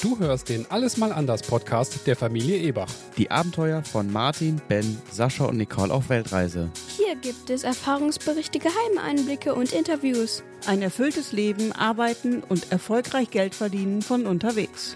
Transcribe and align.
Du 0.00 0.16
hörst 0.20 0.48
den 0.48 0.64
Alles 0.70 0.96
mal 0.96 1.10
anders 1.10 1.42
Podcast 1.42 2.06
der 2.06 2.14
Familie 2.14 2.58
Ebach. 2.58 2.86
Die 3.16 3.32
Abenteuer 3.32 3.82
von 3.82 4.12
Martin, 4.12 4.60
Ben, 4.68 4.96
Sascha 5.10 5.46
und 5.46 5.56
Nicole 5.56 5.92
auf 5.92 6.08
Weltreise. 6.08 6.70
Hier 6.96 7.16
gibt 7.16 7.50
es 7.50 7.64
Erfahrungsberichte, 7.64 8.60
geheime 8.60 9.02
Einblicke 9.02 9.56
und 9.56 9.72
Interviews. 9.72 10.44
Ein 10.68 10.82
erfülltes 10.82 11.32
Leben, 11.32 11.72
arbeiten 11.72 12.44
und 12.48 12.70
erfolgreich 12.70 13.30
Geld 13.30 13.56
verdienen 13.56 14.00
von 14.00 14.26
unterwegs. 14.26 14.94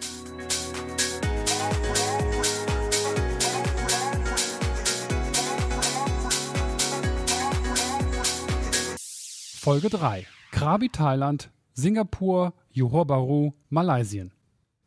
Folge 9.59 9.91
3. 9.91 10.29
Krabi 10.53 10.91
Thailand, 10.91 11.51
Singapur, 11.73 12.53
Johor 12.71 13.05
Bahru, 13.05 13.53
Malaysien. 13.69 14.33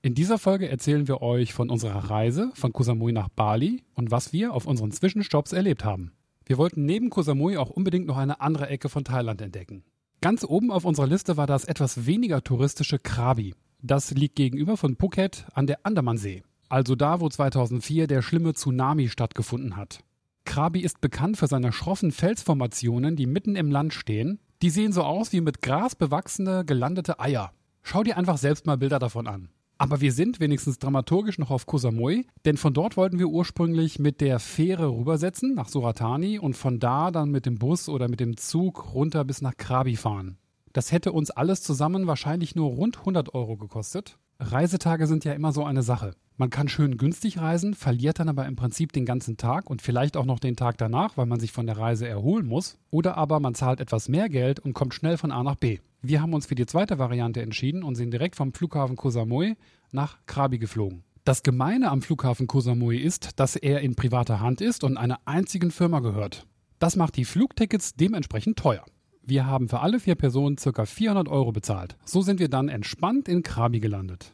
In 0.06 0.14
dieser 0.14 0.38
Folge 0.38 0.70
erzählen 0.70 1.08
wir 1.08 1.24
euch 1.24 1.56
von 1.56 1.72
unserer 1.72 2.12
Reise 2.12 2.52
von 2.54 2.72
Koh 2.72 2.84
Samui 2.84 3.12
nach 3.12 3.28
Bali 3.28 3.82
und 3.96 4.12
was 4.12 4.34
wir 4.34 4.54
auf 4.54 4.68
unseren 4.68 4.92
Zwischenstopps 4.92 5.52
erlebt 5.52 5.84
haben. 5.84 6.12
Wir 6.46 6.60
wollten 6.60 6.86
neben 6.86 7.10
Koh 7.10 7.24
Samui 7.24 7.58
auch 7.58 7.72
unbedingt 7.72 8.06
noch 8.06 8.18
eine 8.18 8.40
andere 8.40 8.68
Ecke 8.70 8.88
von 8.88 9.04
Thailand 9.04 9.42
entdecken. 9.42 9.84
Ganz 10.22 10.44
oben 10.44 10.70
auf 10.70 10.86
unserer 10.86 11.08
Liste 11.08 11.38
war 11.38 11.48
das 11.48 11.66
etwas 11.66 12.06
weniger 12.06 12.44
touristische 12.44 13.00
Krabi. 13.00 13.56
Das 13.82 14.12
liegt 14.12 14.36
gegenüber 14.36 14.78
von 14.78 14.96
Phuket 14.96 15.48
an 15.56 15.66
der 15.66 15.84
Andamansee, 15.88 16.44
also 16.70 16.94
da, 16.94 17.20
wo 17.20 17.28
2004 17.28 18.06
der 18.06 18.22
schlimme 18.22 18.54
Tsunami 18.54 19.10
stattgefunden 19.10 19.76
hat. 19.76 20.04
Krabi 20.46 20.82
ist 20.82 21.02
bekannt 21.02 21.38
für 21.38 21.48
seine 21.48 21.72
schroffen 21.72 22.12
Felsformationen, 22.12 23.16
die 23.16 23.26
mitten 23.26 23.56
im 23.56 23.72
Land 23.72 23.92
stehen. 23.92 24.38
Die 24.62 24.70
sehen 24.70 24.92
so 24.92 25.02
aus 25.02 25.34
wie 25.34 25.42
mit 25.42 25.64
Gras 25.64 25.96
bewachsene, 25.96 26.64
gelandete 26.64 27.20
Eier. 27.20 27.54
Schau 27.82 28.04
dir 28.04 28.18
einfach 28.18 28.38
selbst 28.38 28.68
mal 28.68 28.78
Bilder 28.78 29.00
davon 29.00 29.26
an. 29.26 29.50
Aber 29.78 30.00
wir 30.00 30.14
sind 30.14 30.40
wenigstens 30.40 30.80
dramaturgisch 30.80 31.38
noch 31.38 31.52
auf 31.52 31.66
Koh 31.66 31.78
Samui, 31.78 32.26
denn 32.46 32.56
von 32.56 32.74
dort 32.74 32.96
wollten 32.96 33.20
wir 33.20 33.28
ursprünglich 33.28 34.00
mit 34.00 34.22
der 34.22 34.40
Fähre 34.40 34.88
rübersetzen 34.88 35.54
nach 35.54 35.68
Suratani 35.68 36.40
und 36.40 36.56
von 36.56 36.80
da 36.80 37.12
dann 37.12 37.30
mit 37.30 37.46
dem 37.46 37.58
Bus 37.58 37.90
oder 37.90 38.08
mit 38.08 38.22
dem 38.22 38.38
Zug 38.38 38.94
runter 38.94 39.26
bis 39.26 39.42
nach 39.42 39.58
Krabi 39.58 39.98
fahren. 39.98 40.38
Das 40.72 40.92
hätte 40.92 41.12
uns 41.12 41.30
alles 41.30 41.62
zusammen 41.62 42.08
wahrscheinlich 42.08 42.56
nur 42.56 42.70
rund 42.70 43.00
100 43.00 43.34
Euro 43.34 43.58
gekostet. 43.58 44.18
Reisetage 44.40 45.08
sind 45.08 45.24
ja 45.26 45.34
immer 45.34 45.52
so 45.52 45.64
eine 45.64 45.84
Sache. 45.84 46.16
Man 46.38 46.50
kann 46.50 46.68
schön 46.68 46.98
günstig 46.98 47.40
reisen, 47.40 47.74
verliert 47.74 48.20
dann 48.20 48.28
aber 48.28 48.46
im 48.46 48.58
Prinzip 48.58 48.92
den 48.92 49.06
ganzen 49.06 49.38
Tag 49.38 49.70
und 49.70 49.82
vielleicht 49.82 50.18
auch 50.18 50.26
noch 50.26 50.40
den 50.40 50.58
Tag 50.58 50.78
danach, 50.78 51.16
weil 51.16 51.28
man 51.28 51.40
sich 51.40 51.54
von 51.54 51.66
der 51.66 51.78
Reise 51.78 52.08
erholen 52.08 52.46
muss. 52.46 52.78
Oder 52.92 53.16
aber 53.16 53.40
man 53.40 53.56
zahlt 53.56 53.80
etwas 53.80 54.10
mehr 54.10 54.28
Geld 54.28 54.60
und 54.60 54.74
kommt 54.74 54.94
schnell 54.94 55.18
von 55.18 55.32
A 55.32 55.44
nach 55.44 55.56
B. 55.56 55.80
Wir 56.08 56.22
haben 56.22 56.36
uns 56.36 56.46
für 56.46 56.54
die 56.54 56.68
zweite 56.68 57.00
Variante 57.00 57.42
entschieden 57.42 57.82
und 57.82 57.96
sind 57.96 58.12
direkt 58.12 58.36
vom 58.36 58.54
Flughafen 58.54 58.96
Koh 58.96 59.10
Samui 59.10 59.56
nach 59.92 60.20
Krabi 60.28 60.60
geflogen. 60.60 61.04
Das 61.24 61.42
Gemeine 61.42 61.90
am 61.90 62.04
Flughafen 62.04 62.46
Koh 62.46 62.60
Samui 62.60 62.98
ist, 62.98 63.40
dass 63.40 63.56
er 63.56 63.82
in 63.82 63.96
privater 63.96 64.40
Hand 64.40 64.62
ist 64.62 64.84
und 64.84 64.98
einer 64.98 65.20
einzigen 65.26 65.72
Firma 65.72 66.02
gehört. 66.02 66.46
Das 66.78 66.96
macht 66.96 67.16
die 67.18 67.26
Flugtickets 67.26 67.96
dementsprechend 67.96 68.60
teuer. 68.60 68.86
Wir 69.24 69.48
haben 69.48 69.68
für 69.68 69.80
alle 69.80 70.00
vier 70.00 70.14
Personen 70.14 70.58
ca. 70.58 70.86
400 70.86 71.28
Euro 71.28 71.52
bezahlt. 71.52 71.98
So 72.06 72.22
sind 72.22 72.40
wir 72.40 72.50
dann 72.50 72.70
entspannt 72.70 73.28
in 73.28 73.42
Krabi 73.42 73.80
gelandet. 73.80 74.32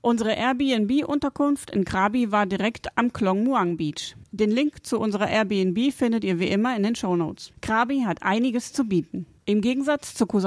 Unsere 0.00 0.32
Airbnb-Unterkunft 0.32 1.70
in 1.70 1.84
Krabi 1.84 2.30
war 2.30 2.46
direkt 2.46 2.96
am 2.96 3.12
Klong 3.12 3.44
Muang 3.44 3.76
Beach. 3.76 4.16
Den 4.30 4.50
Link 4.50 4.86
zu 4.86 5.00
unserer 5.00 5.28
Airbnb 5.28 5.92
findet 5.92 6.22
ihr 6.24 6.38
wie 6.38 6.48
immer 6.48 6.76
in 6.76 6.84
den 6.84 6.94
Shownotes. 6.94 7.52
Krabi 7.60 8.02
hat 8.02 8.22
einiges 8.22 8.72
zu 8.72 8.84
bieten. 8.84 9.26
Im 9.44 9.60
Gegensatz 9.60 10.14
zu 10.14 10.26
Koh 10.26 10.38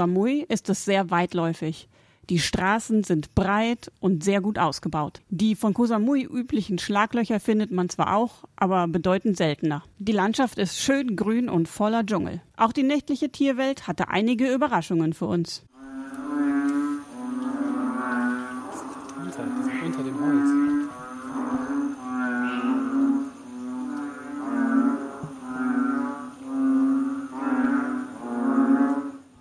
ist 0.48 0.70
es 0.70 0.86
sehr 0.86 1.10
weitläufig. 1.10 1.90
Die 2.30 2.40
Straßen 2.40 3.04
sind 3.04 3.36
breit 3.36 3.92
und 4.00 4.24
sehr 4.24 4.40
gut 4.40 4.58
ausgebaut. 4.58 5.22
Die 5.30 5.56
von 5.56 5.74
Koh 5.74 5.86
üblichen 5.86 6.78
Schlaglöcher 6.80 7.40
findet 7.40 7.72
man 7.72 7.90
zwar 7.90 8.16
auch, 8.16 8.46
aber 8.56 8.88
bedeutend 8.88 9.36
seltener. 9.36 9.84
Die 10.00 10.14
Landschaft 10.14 10.58
ist 10.58 10.80
schön 10.80 11.16
grün 11.16 11.50
und 11.50 11.68
voller 11.68 12.06
Dschungel. 12.06 12.42
Auch 12.56 12.72
die 12.72 12.84
nächtliche 12.84 13.32
Tierwelt 13.32 13.88
hatte 13.88 14.08
einige 14.08 14.54
Überraschungen 14.54 15.14
für 15.14 15.26
uns. 15.26 15.66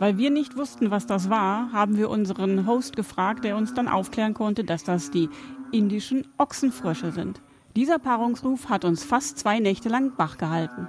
Weil 0.01 0.17
wir 0.17 0.31
nicht 0.31 0.57
wussten, 0.57 0.91
was 0.91 1.07
das 1.07 1.29
war, 1.29 1.73
haben 1.73 1.99
wir 1.99 2.09
unseren 2.09 2.67
Host 2.67 2.97
gefragt, 2.97 3.45
der 3.45 3.55
uns 3.55 3.75
dann 3.75 3.87
aufklären 3.87 4.33
konnte, 4.33 4.65
dass 4.65 4.83
das 4.83 5.11
die 5.11 5.29
indischen 5.73 6.27
Ochsenfrösche 6.39 7.13
sind. 7.13 7.43
Dieser 7.77 7.99
Paarungsruf 7.99 8.71
hat 8.71 8.87
uns 8.87 9.05
fast 9.05 9.39
zwei 9.39 9.61
Nächte 9.61 9.91
lang 9.91 10.13
wach 10.17 10.39
gehalten. 10.39 10.89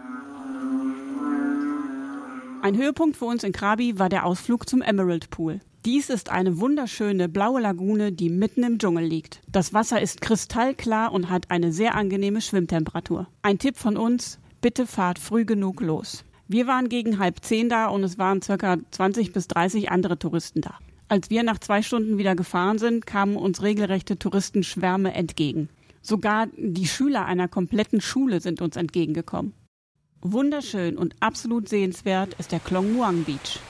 Ein 2.61 2.77
Höhepunkt 2.77 3.17
für 3.17 3.25
uns 3.25 3.43
in 3.43 3.51
Krabi 3.51 3.99
war 3.99 4.07
der 4.07 4.25
Ausflug 4.25 4.69
zum 4.69 4.81
Emerald 4.81 5.29
Pool. 5.29 5.59
Dies 5.83 6.09
ist 6.09 6.29
eine 6.29 6.61
wunderschöne 6.61 7.27
blaue 7.27 7.59
Lagune, 7.59 8.13
die 8.13 8.29
mitten 8.29 8.63
im 8.63 8.77
Dschungel 8.77 9.03
liegt. 9.03 9.41
Das 9.51 9.73
Wasser 9.73 9.99
ist 10.01 10.21
kristallklar 10.21 11.11
und 11.11 11.29
hat 11.29 11.51
eine 11.51 11.73
sehr 11.73 11.95
angenehme 11.95 12.39
Schwimmtemperatur. 12.39 13.27
Ein 13.41 13.59
Tipp 13.59 13.77
von 13.77 13.97
uns, 13.97 14.39
bitte 14.61 14.87
fahrt 14.87 15.19
früh 15.19 15.43
genug 15.43 15.81
los. 15.81 16.23
Wir 16.53 16.67
waren 16.67 16.89
gegen 16.89 17.17
halb 17.17 17.45
zehn 17.45 17.69
da 17.69 17.87
und 17.87 18.03
es 18.03 18.17
waren 18.17 18.41
circa 18.41 18.75
20 18.91 19.31
bis 19.31 19.47
30 19.47 19.89
andere 19.89 20.19
Touristen 20.19 20.59
da. 20.59 20.79
Als 21.07 21.29
wir 21.29 21.43
nach 21.43 21.59
zwei 21.59 21.81
Stunden 21.81 22.17
wieder 22.17 22.35
gefahren 22.35 22.77
sind, 22.77 23.05
kamen 23.05 23.37
uns 23.37 23.61
regelrechte 23.61 24.19
Touristenschwärme 24.19 25.13
entgegen. 25.13 25.69
Sogar 26.01 26.47
die 26.57 26.87
Schüler 26.87 27.23
einer 27.23 27.47
kompletten 27.47 28.01
Schule 28.01 28.41
sind 28.41 28.61
uns 28.61 28.75
entgegengekommen. 28.75 29.53
Wunderschön 30.19 30.97
und 30.97 31.15
absolut 31.21 31.69
sehenswert 31.69 32.33
ist 32.37 32.51
der 32.51 32.59
Klong 32.59 32.91
Muang 32.91 33.23
Beach. 33.23 33.61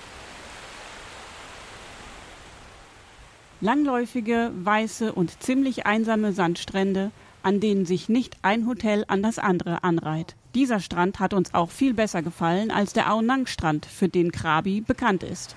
Langläufige, 3.59 4.51
weiße 4.55 5.13
und 5.13 5.43
ziemlich 5.43 5.85
einsame 5.85 6.33
Sandstrände, 6.33 7.11
an 7.43 7.59
denen 7.59 7.85
sich 7.85 8.09
nicht 8.09 8.37
ein 8.41 8.67
Hotel 8.67 9.05
an 9.07 9.23
das 9.23 9.39
andere 9.39 9.83
anreiht. 9.83 10.35
Dieser 10.53 10.79
Strand 10.79 11.19
hat 11.19 11.33
uns 11.33 11.53
auch 11.53 11.71
viel 11.71 11.93
besser 11.93 12.21
gefallen 12.21 12.71
als 12.71 12.93
der 12.93 13.07
Aonang-Strand, 13.07 13.85
für 13.85 14.09
den 14.09 14.31
Krabi 14.31 14.81
bekannt 14.81 15.23
ist. 15.23 15.55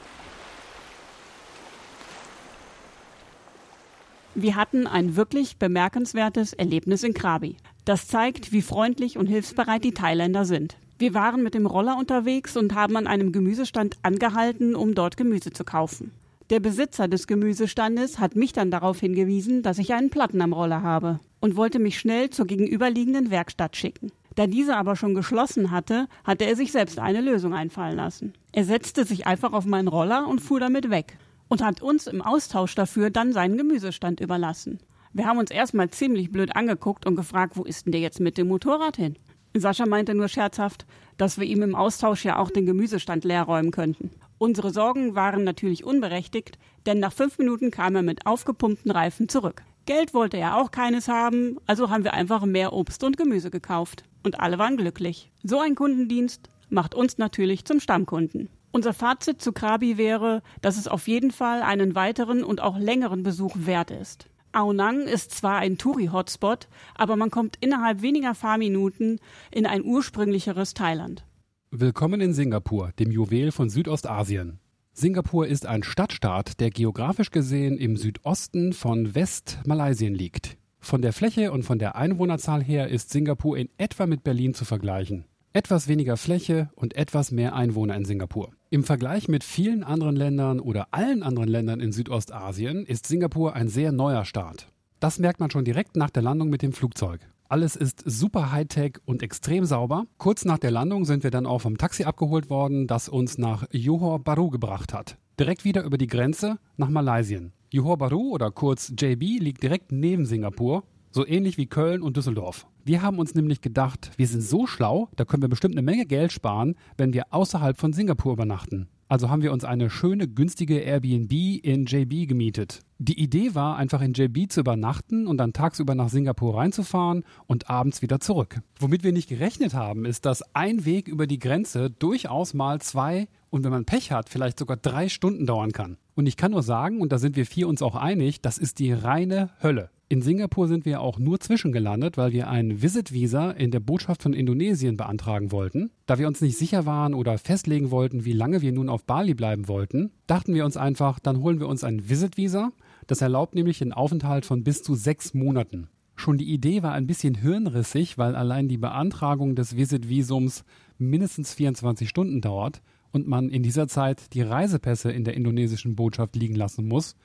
Wir 4.37 4.57
hatten 4.57 4.87
ein 4.87 5.17
wirklich 5.17 5.59
bemerkenswertes 5.59 6.53
Erlebnis 6.53 7.03
in 7.03 7.15
Krabi. 7.15 7.57
Das 7.85 8.09
zeigt, 8.09 8.53
wie 8.53 8.63
freundlich 8.63 9.17
und 9.19 9.27
hilfsbereit 9.27 9.85
die 9.85 9.95
Thailänder 9.95 10.45
sind. 10.45 10.77
Wir 10.99 11.15
waren 11.15 11.43
mit 11.43 11.55
dem 11.55 11.67
Roller 11.67 11.97
unterwegs 11.97 12.57
und 12.57 12.75
haben 12.75 12.97
an 12.97 13.07
einem 13.07 13.33
Gemüsestand 13.33 13.97
angehalten, 14.03 14.75
um 14.75 14.95
dort 14.95 15.17
Gemüse 15.17 15.53
zu 15.53 15.65
kaufen. 15.65 16.13
Der 16.51 16.61
Besitzer 16.61 17.09
des 17.09 17.27
Gemüsestandes 17.27 18.19
hat 18.19 18.37
mich 18.37 18.53
dann 18.53 18.71
darauf 18.71 19.01
hingewiesen, 19.01 19.63
dass 19.63 19.79
ich 19.79 19.95
einen 19.95 20.11
Platten 20.11 20.41
am 20.41 20.53
Roller 20.53 20.83
habe 20.83 21.21
und 21.45 21.57
wollte 21.57 21.79
mich 21.79 21.99
schnell 21.99 22.31
zur 22.31 22.47
gegenüberliegenden 22.47 23.31
Werkstatt 23.31 23.77
schicken. 23.77 24.13
Da 24.35 24.47
diese 24.47 24.79
aber 24.79 24.97
schon 24.97 25.15
geschlossen 25.15 25.71
hatte, 25.71 26.09
hatte 26.25 26.47
er 26.47 26.57
sich 26.57 26.73
selbst 26.73 26.99
eine 26.99 27.21
Lösung 27.21 27.53
einfallen 27.53 27.97
lassen. 27.97 28.33
Er 28.53 28.65
setzte 28.65 29.05
sich 29.05 29.27
einfach 29.27 29.53
auf 29.53 29.67
meinen 29.67 29.89
Roller 29.89 30.27
und 30.27 30.41
fuhr 30.41 30.59
damit 30.59 30.89
weg 30.89 31.19
und 31.49 31.63
hat 31.63 31.83
uns 31.83 32.07
im 32.07 32.23
Austausch 32.23 32.75
dafür 32.75 33.11
dann 33.11 33.35
seinen 33.35 33.59
Gemüsestand 33.59 34.21
überlassen. 34.21 34.79
Wir 35.13 35.27
haben 35.27 35.37
uns 35.37 35.51
erstmal 35.51 35.91
ziemlich 35.91 36.33
blöd 36.33 36.57
angeguckt 36.57 37.05
und 37.05 37.15
gefragt, 37.15 37.59
wo 37.59 37.65
ist 37.65 37.85
denn 37.85 37.93
der 37.93 38.01
jetzt 38.01 38.21
mit 38.21 38.39
dem 38.39 38.49
Motorrad 38.49 38.97
hin? 38.97 39.17
Sascha 39.55 39.85
meinte 39.85 40.15
nur 40.15 40.29
scherzhaft, 40.29 40.87
dass 41.19 41.39
wir 41.39 41.47
ihm 41.47 41.61
im 41.61 41.75
Austausch 41.75 42.25
ja 42.25 42.39
auch 42.39 42.51
den 42.51 42.65
Gemüsestand 42.65 43.23
leer 43.23 43.43
räumen 43.43 43.71
könnten. 43.71 44.13
Unsere 44.39 44.71
Sorgen 44.71 45.15
waren 45.15 45.45
natürlich 45.45 45.85
unberechtigt, 45.85 46.59
denn 46.87 47.01
nach 47.01 47.13
fünf 47.13 47.37
Minuten 47.37 47.71
kam 47.71 47.97
er 47.97 48.03
mit 48.03 48.25
aufgepumpten 48.25 48.91
Reifen 48.91 49.29
zurück. 49.29 49.63
Geld 49.87 50.15
wollte 50.15 50.39
er 50.39 50.57
auch 50.57 50.71
keines 50.71 51.09
haben, 51.09 51.59
also 51.67 51.91
haben 51.91 52.05
wir 52.05 52.15
einfach 52.15 52.47
mehr 52.47 52.73
Obst 52.73 53.05
und 53.05 53.19
Gemüse 53.19 53.51
gekauft. 53.51 54.05
Und 54.23 54.41
alle 54.41 54.59
waren 54.59 54.79
glücklich. 54.79 55.31
So 55.43 55.61
ein 55.61 55.75
Kundendienst 55.75 56.49
macht 56.71 56.95
uns 56.95 57.19
natürlich 57.19 57.67
zum 57.67 57.81
Stammkunden. 57.81 58.49
Unser 58.73 58.95
Fazit 58.95 59.43
zu 59.43 59.53
Krabi 59.53 59.99
wäre, 59.99 60.43
dass 60.63 60.79
es 60.79 60.89
auf 60.89 61.07
jeden 61.07 61.31
Fall 61.31 61.61
einen 61.61 61.95
weiteren 61.95 62.43
und 62.43 62.63
auch 62.63 62.79
längeren 62.79 63.23
Besuch 63.23 63.55
wert 63.57 63.91
ist. 63.91 64.31
Aonang 64.53 65.03
ist 65.03 65.33
zwar 65.33 65.59
ein 65.59 65.77
Touri-Hotspot, 65.77 66.69
aber 66.95 67.17
man 67.17 67.31
kommt 67.31 67.57
innerhalb 67.61 68.01
weniger 68.01 68.35
Fahrminuten 68.35 69.21
in 69.51 69.67
ein 69.67 69.85
ursprünglicheres 69.85 70.73
Thailand. 70.73 71.27
Willkommen 71.71 72.23
in 72.23 72.33
Singapur, 72.33 72.93
dem 72.99 73.11
Juwel 73.11 73.53
von 73.53 73.69
Südostasien. 73.69 74.61
Singapur 74.97 75.49
ist 75.49 75.67
ein 75.67 75.83
Stadtstaat, 75.83 76.61
der 76.61 76.71
geografisch 76.71 77.33
gesehen 77.33 77.79
im 77.79 77.97
Südosten 77.97 78.73
von 78.73 79.13
Westmalaysien 79.17 80.15
liegt. 80.15 80.57
Von 80.79 81.03
der 81.03 81.13
Fläche 81.13 81.51
und 81.51 81.65
von 81.65 81.81
der 81.81 81.97
Einwohnerzahl 81.97 82.63
her 82.63 82.87
ist 82.87 83.11
Singapur 83.11 83.59
in 83.59 83.69
etwa 83.77 84.07
mit 84.07 84.23
Berlin 84.23 84.55
zu 84.55 84.65
vergleichen. 84.65 85.25
Etwas 85.53 85.89
weniger 85.89 86.17
Fläche 86.17 86.71
und 86.77 86.95
etwas 86.95 87.33
mehr 87.33 87.57
Einwohner 87.57 87.97
in 87.97 88.05
Singapur. 88.05 88.53
Im 88.71 88.85
Vergleich 88.85 89.27
mit 89.27 89.43
vielen 89.43 89.83
anderen 89.83 90.15
Ländern 90.15 90.61
oder 90.61 90.87
allen 90.93 91.25
anderen 91.25 91.49
Ländern 91.49 91.81
in 91.81 91.91
Südostasien 91.91 92.87
ist 92.87 93.09
Singapur 93.09 93.55
ein 93.57 93.67
sehr 93.67 93.91
neuer 93.91 94.25
Staat. 94.25 94.69
Das 95.01 95.19
merkt 95.19 95.41
man 95.41 95.51
schon 95.51 95.65
direkt 95.65 95.97
nach 95.97 96.11
der 96.11 96.23
Landung 96.23 96.51
mit 96.51 96.63
dem 96.63 96.73
Flugzeug. 96.73 97.21
Alles 97.49 97.77
ist 97.77 98.03
super 98.07 98.53
Hightech 98.53 98.95
und 99.05 99.23
extrem 99.23 99.67
sauber. 99.67 100.07
Kurz 100.17 100.45
nach 100.47 100.59
der 100.59 100.71
Landung 100.71 101.05
sind 101.05 101.25
wir 101.25 101.31
dann 101.31 101.47
auch 101.47 101.61
vom 101.61 101.77
Taxi 101.77 102.05
abgeholt 102.05 102.49
worden, 102.49 102.87
das 102.87 103.09
uns 103.09 103.37
nach 103.37 103.67
Johor 103.71 104.19
Bahru 104.19 104.49
gebracht 104.49 104.95
hat. 104.95 105.19
Direkt 105.39 105.65
wieder 105.65 105.85
über 105.85 105.99
die 105.99 106.07
Grenze 106.07 106.59
nach 106.79 106.89
Malaysien. 106.89 107.53
Johor 107.71 107.99
Bahru 107.99 108.31
oder 108.31 108.51
kurz 108.51 108.93
JB 108.99 109.41
liegt 109.41 109.63
direkt 109.63 109.93
neben 109.93 110.25
Singapur, 110.25 110.85
so 111.11 111.27
ähnlich 111.27 111.59
wie 111.59 111.67
Köln 111.67 112.03
und 112.03 112.17
Düsseldorf. 112.17 112.67
Wir 112.85 113.03
haben 113.03 113.19
uns 113.19 113.35
nämlich 113.35 113.61
gedacht, 113.61 114.11
wir 114.17 114.27
sind 114.27 114.43
so 114.43 114.67
schlau, 114.67 115.09
da 115.17 115.25
können 115.25 115.43
wir 115.43 115.49
bestimmt 115.49 115.75
eine 115.75 115.83
Menge 115.83 116.07
Geld 116.07 116.33
sparen, 116.33 116.77
wenn 116.97 117.13
wir 117.13 117.27
außerhalb 117.31 117.79
von 117.79 117.93
Singapur 117.93 118.33
übernachten. 118.33 118.89
Also 119.09 119.29
haben 119.29 119.43
wir 119.43 119.53
uns 119.53 119.65
eine 119.65 119.91
schöne, 119.91 120.29
günstige 120.29 120.79
Airbnb 120.79 121.33
in 121.63 121.87
JB 121.87 122.29
gemietet. 122.29 122.81
Die 122.99 123.21
Idee 123.21 123.55
war, 123.55 123.77
einfach 123.77 124.01
in 124.01 124.15
JB 124.15 124.51
zu 124.51 124.61
übernachten 124.61 125.27
und 125.27 125.37
dann 125.39 125.53
tagsüber 125.53 125.95
nach 125.95 126.09
Singapur 126.09 126.57
reinzufahren 126.57 127.25
und 127.47 127.69
abends 127.69 128.03
wieder 128.03 128.21
zurück. 128.21 128.61
Womit 128.79 129.05
wir 129.05 129.13
nicht 129.13 129.29
gerechnet 129.29 129.75
haben, 129.75 130.05
ist, 130.05 130.25
dass 130.25 130.55
ein 130.55 130.85
Weg 130.85 131.09
über 131.09 131.27
die 131.27 131.39
Grenze 131.39 131.91
durchaus 131.91 132.55
mal 132.55 132.81
zwei 132.81 133.29
und 133.51 133.63
wenn 133.63 133.71
man 133.71 133.85
Pech 133.85 134.11
hat, 134.11 134.29
vielleicht 134.29 134.59
sogar 134.59 134.77
drei 134.77 135.09
Stunden 135.09 135.47
dauern 135.47 135.73
kann. 135.73 135.99
Und 136.15 136.27
ich 136.27 136.37
kann 136.37 136.53
nur 136.53 136.63
sagen, 136.63 137.01
und 137.01 137.13
da 137.13 137.19
sind 137.19 137.37
wir 137.37 137.47
vier 137.47 137.69
uns 137.69 137.83
auch 137.83 137.95
einig, 137.95 138.41
das 138.41 138.59
ist 138.59 138.79
die 138.79 138.93
reine 138.93 139.51
Hölle. 139.63 139.91
In 140.15 140.23
Singapur 140.23 140.69
sind 140.69 140.85
wir 140.85 141.01
auch 141.01 141.19
nur 141.19 141.41
zwischengelandet, 141.41 142.17
weil 142.17 142.31
wir 142.31 142.49
ein 142.49 142.81
Visit-Visa 142.81 143.51
in 143.51 143.73
der 143.73 143.81
Botschaft 143.81 144.23
von 144.23 144.33
Indonesien 144.33 144.97
beantragen 144.97 145.51
wollten. 145.51 145.91
Da 146.07 146.21
wir 146.21 146.29
uns 146.29 146.41
nicht 146.41 146.57
sicher 146.57 146.87
waren 146.87 147.15
oder 147.15 147.37
festlegen 147.37 147.91
wollten, 147.91 148.25
wie 148.25 148.33
lange 148.33 148.63
wir 148.63 148.71
nun 148.71 148.89
auf 148.89 149.03
Bali 149.03 149.35
bleiben 149.35 149.67
wollten, 149.67 150.13
dachten 150.29 150.55
wir 150.55 150.67
uns 150.67 150.77
einfach, 150.77 151.19
dann 151.19 151.41
holen 151.41 151.59
wir 151.59 151.67
uns 151.67 151.83
ein 151.83 152.09
Visit-Visa. 152.09 152.71
Das 153.09 153.23
erlaubt 153.23 153.57
nämlich 153.57 153.81
den 153.81 153.93
Aufenthalt 153.93 154.47
von 154.47 154.63
bis 154.63 154.85
zu 154.85 154.95
sechs 154.95 155.35
Monaten. 155.35 155.89
Schon 156.15 156.39
die 156.39 156.53
Idee 156.53 156.85
war 156.85 156.93
ein 156.93 157.09
bisschen 157.09 157.35
hirnrissig, 157.35 158.17
weil 158.17 158.37
allein 158.37 158.69
die 158.69 158.79
Beantragung 158.79 159.57
des 159.57 159.77
Visit-Visums 159.77 160.63
mindestens 160.97 161.55
24 161.55 162.09
Stunden 162.09 162.41
dauert 162.41 162.83
und 163.11 163.27
man 163.27 163.49
in 163.49 163.65
dieser 163.65 163.89
Zeit 163.89 164.33
die 164.33 164.43
Reisepässe 164.43 165.11
in 165.11 165.25
der 165.25 165.35
indonesischen 165.35 165.97
Botschaft 165.97 166.37
liegen 166.37 166.55
lassen 166.55 166.87
muss. 166.87 167.17